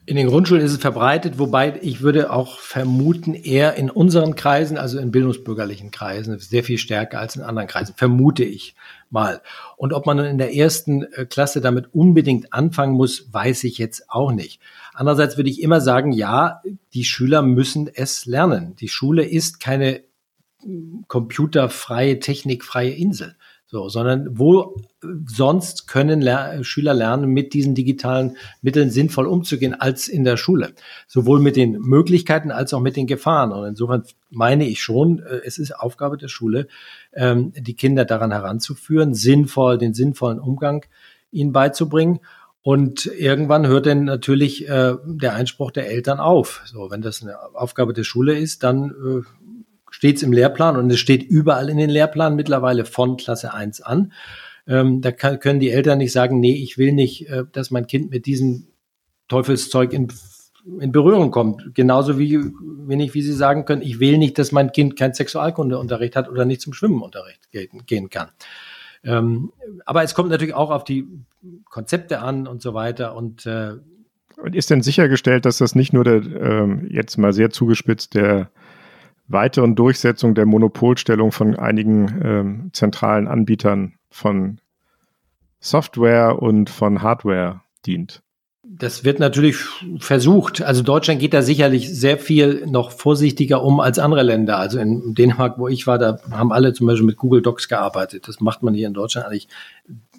[0.06, 4.78] In den Grundschulen ist es verbreitet, wobei ich würde auch vermuten, eher in unseren Kreisen,
[4.78, 8.76] also in bildungsbürgerlichen Kreisen, sehr viel stärker als in anderen Kreisen, vermute ich
[9.12, 9.42] mal.
[9.78, 13.78] Und ob man nun in der ersten äh, Klasse damit unbedingt anfangen muss, weiß ich
[13.78, 14.60] jetzt auch nicht.
[14.94, 16.62] Andererseits würde ich immer sagen, ja,
[16.94, 18.76] die Schüler müssen es lernen.
[18.78, 20.02] Die Schule ist keine
[21.08, 23.36] computerfreie, technikfreie Insel.
[23.72, 24.82] So, sondern wo
[25.28, 30.74] sonst können Ler Schüler lernen, mit diesen digitalen Mitteln sinnvoll umzugehen, als in der Schule.
[31.06, 33.52] Sowohl mit den Möglichkeiten als auch mit den Gefahren.
[33.52, 36.68] Und insofern meine ich schon, äh, es ist Aufgabe der Schule,
[37.14, 40.84] ähm, die Kinder daran heranzuführen, sinnvoll, den sinnvollen Umgang
[41.32, 42.22] ihnen beizubringen.
[42.64, 46.64] Und irgendwann hört dann natürlich äh, der Einspruch der Eltern auf.
[46.66, 49.22] So, wenn das eine Aufgabe der Schule ist, dann äh,
[50.00, 53.82] steht es im Lehrplan und es steht überall in den Lehrplan mittlerweile von Klasse 1
[53.82, 54.14] an.
[54.66, 57.86] Ähm, da kann, können die Eltern nicht sagen, nee, ich will nicht, äh, dass mein
[57.86, 58.68] Kind mit diesem
[59.28, 60.08] Teufelszeug in,
[60.80, 61.76] in Berührung kommt.
[61.76, 66.16] Genauso wie wenig, wie sie sagen können, ich will nicht, dass mein Kind kein Sexualkundeunterricht
[66.16, 68.30] hat oder nicht zum Schwimmenunterricht gehen, gehen kann.
[69.04, 69.52] Ähm,
[69.86, 71.08] aber es kommt natürlich auch auf die
[71.66, 73.74] Konzepte an und so weiter und äh,
[74.38, 78.50] und ist denn sichergestellt, dass das nicht nur der, ähm, jetzt mal sehr zugespitzt, der
[79.30, 84.60] weiteren Durchsetzung der Monopolstellung von einigen ähm, zentralen Anbietern von
[85.60, 88.22] Software und von Hardware dient.
[88.64, 89.58] Das wird natürlich
[89.98, 90.62] versucht.
[90.62, 94.58] Also Deutschland geht da sicherlich sehr viel noch vorsichtiger um als andere Länder.
[94.58, 98.28] Also in Dänemark, wo ich war, da haben alle zum Beispiel mit Google Docs gearbeitet.
[98.28, 99.48] Das macht man hier in Deutschland eigentlich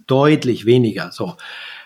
[0.07, 1.11] deutlich weniger.
[1.13, 1.35] So.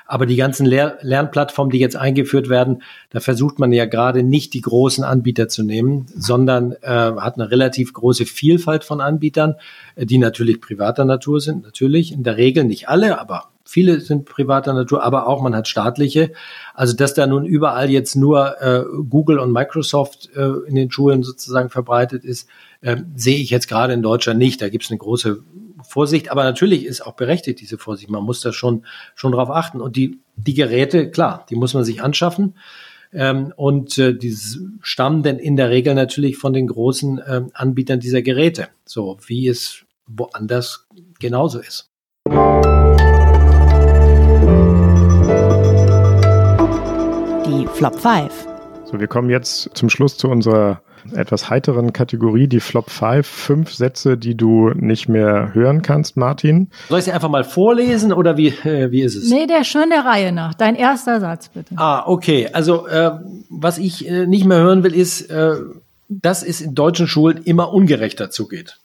[0.06, 4.52] Aber die ganzen Lehr Lernplattformen, die jetzt eingeführt werden, da versucht man ja gerade nicht
[4.54, 9.54] die großen Anbieter zu nehmen, sondern äh, hat eine relativ große Vielfalt von Anbietern,
[9.96, 14.26] äh, die natürlich privater Natur sind, natürlich, in der Regel nicht alle, aber viele sind
[14.26, 16.32] privater Natur, aber auch man hat staatliche.
[16.74, 21.22] Also dass da nun überall jetzt nur äh, Google und Microsoft äh, in den Schulen
[21.22, 22.48] sozusagen verbreitet ist,
[22.82, 24.60] äh, sehe ich jetzt gerade in Deutschland nicht.
[24.60, 25.42] Da gibt es eine große
[25.84, 28.10] Vorsicht, aber natürlich ist auch berechtigt diese Vorsicht.
[28.10, 29.80] Man muss da schon schon drauf achten.
[29.80, 32.54] Und die die Geräte, klar, die muss man sich anschaffen.
[33.12, 34.36] Ähm, und äh, die
[34.82, 39.46] stammen denn in der Regel natürlich von den großen äh, Anbietern dieser Geräte, so wie
[39.46, 40.86] es woanders
[41.20, 41.90] genauso ist.
[47.46, 48.46] Die Flop 5.
[48.86, 50.82] So, wir kommen jetzt zum Schluss zu unserer
[51.14, 53.26] etwas heiteren Kategorie, die Flop 5.
[53.26, 56.70] Fünf Sätze, die du nicht mehr hören kannst, Martin.
[56.88, 59.30] Soll ich sie einfach mal vorlesen oder wie, äh, wie ist es?
[59.30, 60.54] Nee, der schön der Reihe nach.
[60.54, 61.74] Dein erster Satz, bitte.
[61.76, 62.48] Ah, okay.
[62.52, 63.12] Also, äh,
[63.50, 65.56] was ich äh, nicht mehr hören will, ist, äh,
[66.08, 68.78] dass es in deutschen Schulen immer ungerechter zugeht.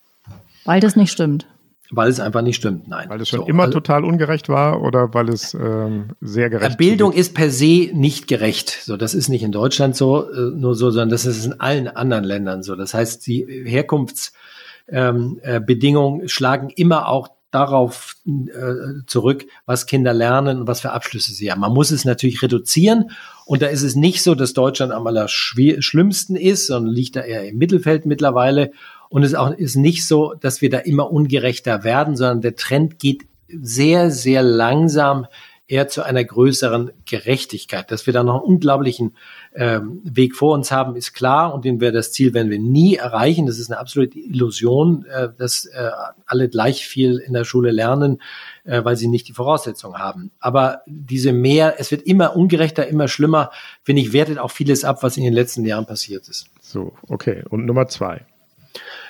[0.65, 1.47] Weil das nicht stimmt.
[1.91, 3.09] Weil es einfach nicht stimmt, nein.
[3.09, 6.77] Weil es schon so, immer also, total ungerecht war oder weil es ähm, sehr gerecht
[6.77, 8.77] Bildung ist per se nicht gerecht.
[8.83, 11.87] So, das ist nicht in Deutschland so, äh, nur so, sondern das ist in allen
[11.87, 12.75] anderen Ländern so.
[12.75, 20.59] Das heißt, die Herkunftsbedingungen ähm, äh, schlagen immer auch darauf äh, zurück, was Kinder lernen
[20.59, 21.61] und was für Abschlüsse sie haben.
[21.61, 23.09] Man muss es natürlich reduzieren
[23.45, 27.47] und da ist es nicht so, dass Deutschland am allerschlimmsten ist, sondern liegt da eher
[27.47, 28.71] im Mittelfeld mittlerweile
[29.09, 32.99] und es auch ist nicht so, dass wir da immer ungerechter werden, sondern der Trend
[32.99, 35.25] geht sehr, sehr langsam
[35.69, 37.91] eher zu einer größeren Gerechtigkeit.
[37.91, 39.15] Dass wir da noch einen unglaublichen
[39.53, 42.95] ähm, Weg vor uns haben, ist klar und den wir das Ziel werden wir nie
[42.95, 43.45] erreichen.
[43.45, 45.91] Das ist eine absolute Illusion, äh, dass äh,
[46.25, 48.19] alle gleich viel in der Schule lernen,
[48.63, 50.31] äh, weil sie nicht die Voraussetzungen haben.
[50.39, 53.51] Aber diese mehr, es wird immer ungerechter, immer schlimmer,
[53.83, 56.47] finde ich, wertet auch vieles ab, was in den letzten Jahren passiert ist.
[56.61, 57.43] So, okay.
[57.47, 58.25] Und Nummer zwei.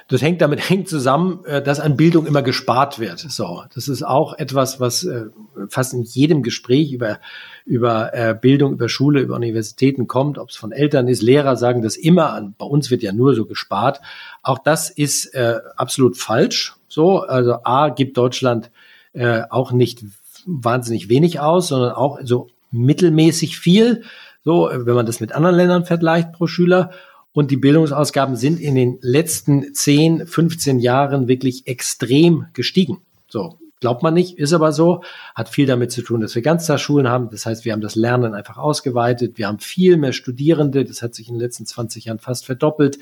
[0.09, 3.19] Das hängt damit hängt zusammen, äh, dass an Bildung immer gespart wird.
[3.19, 5.25] So, das ist auch etwas, was äh,
[5.69, 7.19] fast in jedem Gespräch über
[7.65, 11.83] über äh, Bildung, über Schule, über Universitäten kommt, ob es von Eltern ist, Lehrer sagen
[11.83, 12.51] das immer.
[12.57, 14.01] Bei uns wird ja nur so gespart.
[14.41, 16.73] Auch das ist äh, absolut falsch.
[16.87, 18.71] So, also a gibt Deutschland
[19.13, 20.03] äh, auch nicht
[20.47, 24.03] wahnsinnig wenig aus, sondern auch so mittelmäßig viel.
[24.43, 26.91] So, wenn man das mit anderen Ländern vergleicht pro Schüler.
[27.31, 33.01] Und die Bildungsausgaben sind in den letzten 10, 15 Jahren wirklich extrem gestiegen.
[33.27, 35.03] So, glaubt man nicht, ist aber so,
[35.35, 37.29] hat viel damit zu tun, dass wir Ganztagsschulen haben.
[37.29, 39.37] Das heißt, wir haben das Lernen einfach ausgeweitet.
[39.37, 40.83] Wir haben viel mehr Studierende.
[40.85, 42.99] Das hat sich in den letzten 20 Jahren fast verdoppelt.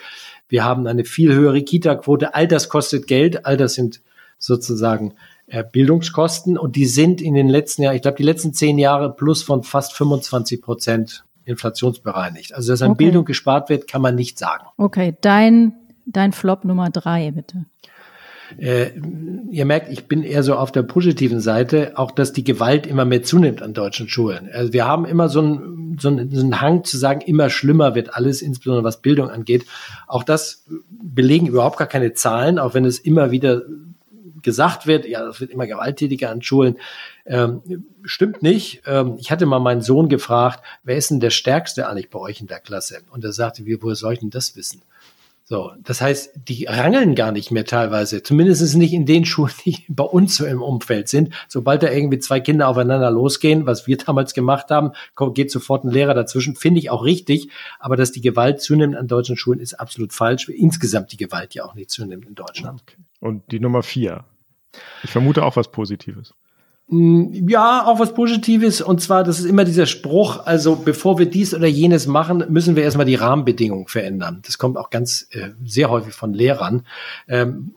[0.50, 2.36] Wir haben eine viel höhere Kita-Quote.
[2.36, 3.46] All das kostet Geld.
[3.46, 4.02] All das sind
[4.38, 5.14] sozusagen
[5.48, 6.58] äh, Bildungskosten.
[6.58, 9.64] Und die sind in den letzten Jahren, ich glaube, die letzten zehn Jahre plus von
[9.64, 12.54] fast 25 Prozent inflationsbereinigt.
[12.54, 13.06] Also, dass an okay.
[13.06, 14.66] Bildung gespart wird, kann man nicht sagen.
[14.78, 15.74] Okay, dein,
[16.06, 17.66] dein Flop Nummer drei, bitte.
[18.58, 18.92] Äh,
[19.52, 23.04] ihr merkt, ich bin eher so auf der positiven Seite, auch dass die Gewalt immer
[23.04, 24.50] mehr zunimmt an deutschen Schulen.
[24.54, 27.94] Also wir haben immer so einen, so, einen, so einen Hang zu sagen, immer schlimmer
[27.96, 29.66] wird alles, insbesondere was Bildung angeht.
[30.08, 33.64] Auch das belegen überhaupt gar keine Zahlen, auch wenn es immer wieder
[34.42, 36.78] gesagt wird, ja, das wird immer gewalttätiger an Schulen.
[37.28, 37.62] Ähm,
[38.04, 38.84] stimmt nicht.
[38.86, 42.40] Ähm, ich hatte mal meinen Sohn gefragt, wer ist denn der Stärkste eigentlich bei euch
[42.40, 43.02] in der Klasse?
[43.12, 44.82] Und er sagte, wie, woher soll ich denn das wissen?
[45.50, 49.78] So, das heißt, die rangeln gar nicht mehr teilweise, zumindest nicht in den Schulen, die
[49.88, 51.34] bei uns so im Umfeld sind.
[51.48, 54.92] Sobald da irgendwie zwei Kinder aufeinander losgehen, was wir damals gemacht haben,
[55.34, 57.50] geht sofort ein Lehrer dazwischen, finde ich auch richtig.
[57.80, 60.50] Aber dass die Gewalt zunimmt an deutschen Schulen, ist absolut falsch.
[60.50, 62.84] Insgesamt die Gewalt ja auch nicht zunimmt in Deutschland.
[63.22, 64.26] Und die Nummer vier.
[65.04, 66.34] Ich vermute auch was Positives.
[66.90, 68.82] Mm, ja, auch was Positives.
[68.82, 72.76] Und zwar, das ist immer dieser Spruch, also bevor wir dies oder jenes machen, müssen
[72.76, 74.42] wir erstmal die Rahmenbedingungen verändern.
[74.46, 76.86] Das kommt auch ganz äh, sehr häufig von Lehrern.
[77.28, 77.74] Ähm,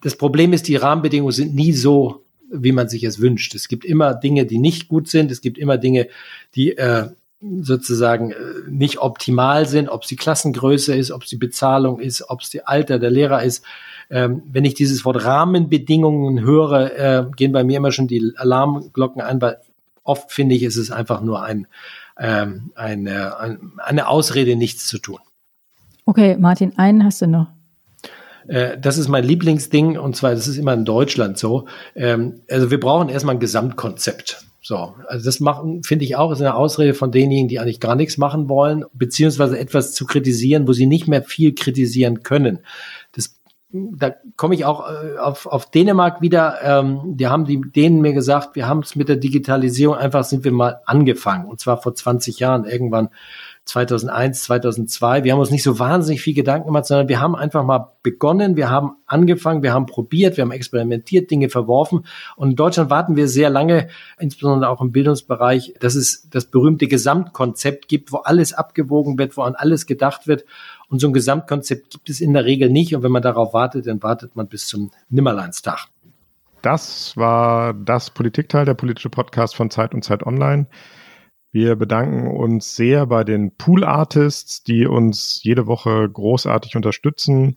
[0.00, 3.54] das Problem ist, die Rahmenbedingungen sind nie so, wie man sich es wünscht.
[3.54, 5.30] Es gibt immer Dinge, die nicht gut sind.
[5.30, 6.08] Es gibt immer Dinge,
[6.54, 7.08] die äh,
[7.40, 8.36] sozusagen äh,
[8.68, 12.50] nicht optimal sind, ob es die Klassengröße ist, ob es die Bezahlung ist, ob es
[12.50, 13.64] die Alter der Lehrer ist
[14.10, 19.22] ähm, wenn ich dieses Wort Rahmenbedingungen höre, äh, gehen bei mir immer schon die Alarmglocken
[19.22, 19.58] an, weil
[20.02, 21.66] oft finde ich, ist es einfach nur ein,
[22.18, 25.18] ähm, eine, ein, eine Ausrede, nichts zu tun.
[26.06, 27.46] Okay, Martin, einen hast du noch.
[28.48, 31.66] Äh, das ist mein Lieblingsding und zwar, das ist immer in Deutschland so.
[31.94, 34.44] Ähm, also wir brauchen erstmal ein Gesamtkonzept.
[34.62, 37.94] So, also das machen, finde ich auch, ist eine Ausrede von denjenigen, die eigentlich gar
[37.94, 42.58] nichts machen wollen, beziehungsweise etwas zu kritisieren, wo sie nicht mehr viel kritisieren können
[43.72, 46.58] da komme ich auch äh, auf, auf Dänemark wieder.
[46.62, 50.44] Ähm, die haben die Dänen mir gesagt, wir haben es mit der Digitalisierung einfach sind
[50.44, 53.10] wir mal angefangen und zwar vor 20 Jahren irgendwann
[53.70, 55.22] 2001, 2002.
[55.22, 58.56] Wir haben uns nicht so wahnsinnig viel Gedanken gemacht, sondern wir haben einfach mal begonnen,
[58.56, 62.04] wir haben angefangen, wir haben probiert, wir haben experimentiert, Dinge verworfen.
[62.34, 66.88] Und in Deutschland warten wir sehr lange, insbesondere auch im Bildungsbereich, dass es das berühmte
[66.88, 70.44] Gesamtkonzept gibt, wo alles abgewogen wird, wo an alles gedacht wird.
[70.90, 72.94] Und so ein Gesamtkonzept gibt es in der Regel nicht.
[72.94, 75.86] Und wenn man darauf wartet, dann wartet man bis zum Nimmerleinstag.
[76.62, 80.66] Das war das Politikteil, der politische Podcast von Zeit und Zeit Online.
[81.52, 87.56] Wir bedanken uns sehr bei den Pool Artists, die uns jede Woche großartig unterstützen,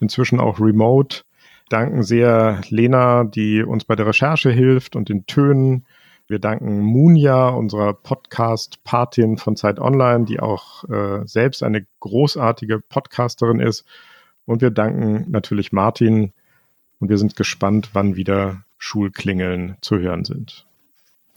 [0.00, 1.22] inzwischen auch remote.
[1.68, 5.86] Danken sehr Lena, die uns bei der Recherche hilft und den Tönen.
[6.32, 13.60] Wir danken Munja, unserer Podcast-Patin von Zeit Online, die auch äh, selbst eine großartige Podcasterin
[13.60, 13.84] ist.
[14.46, 16.32] Und wir danken natürlich Martin.
[17.00, 20.66] Und wir sind gespannt, wann wieder Schulklingeln zu hören sind.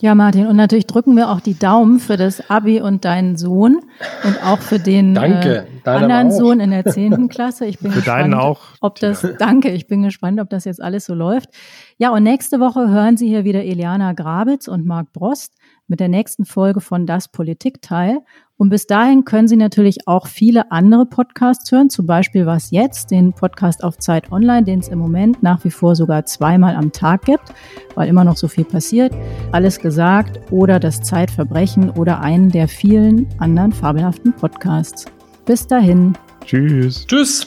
[0.02, 3.80] Ja, Martin, und natürlich drücken wir auch die Daumen für das Abi und deinen Sohn
[4.24, 7.64] und auch für den danke, äh, anderen Sohn in der zehnten Klasse.
[7.64, 8.60] Ich bin für gespannt, deinen auch.
[8.82, 11.48] ob das, danke, ich bin gespannt, ob das jetzt alles so läuft.
[11.96, 15.54] Ja, und nächste Woche hören Sie hier wieder Eliana Grabitz und Marc Brost
[15.88, 18.18] mit der nächsten Folge von Das Politikteil.
[18.56, 23.10] Und bis dahin können Sie natürlich auch viele andere Podcasts hören, zum Beispiel Was jetzt,
[23.10, 26.92] den Podcast auf Zeit Online, den es im Moment nach wie vor sogar zweimal am
[26.92, 27.52] Tag gibt,
[27.94, 29.12] weil immer noch so viel passiert.
[29.52, 35.04] Alles gesagt oder das Zeitverbrechen oder einen der vielen anderen fabelhaften Podcasts.
[35.44, 36.16] Bis dahin.
[36.44, 37.06] Tschüss.
[37.06, 37.46] Tschüss.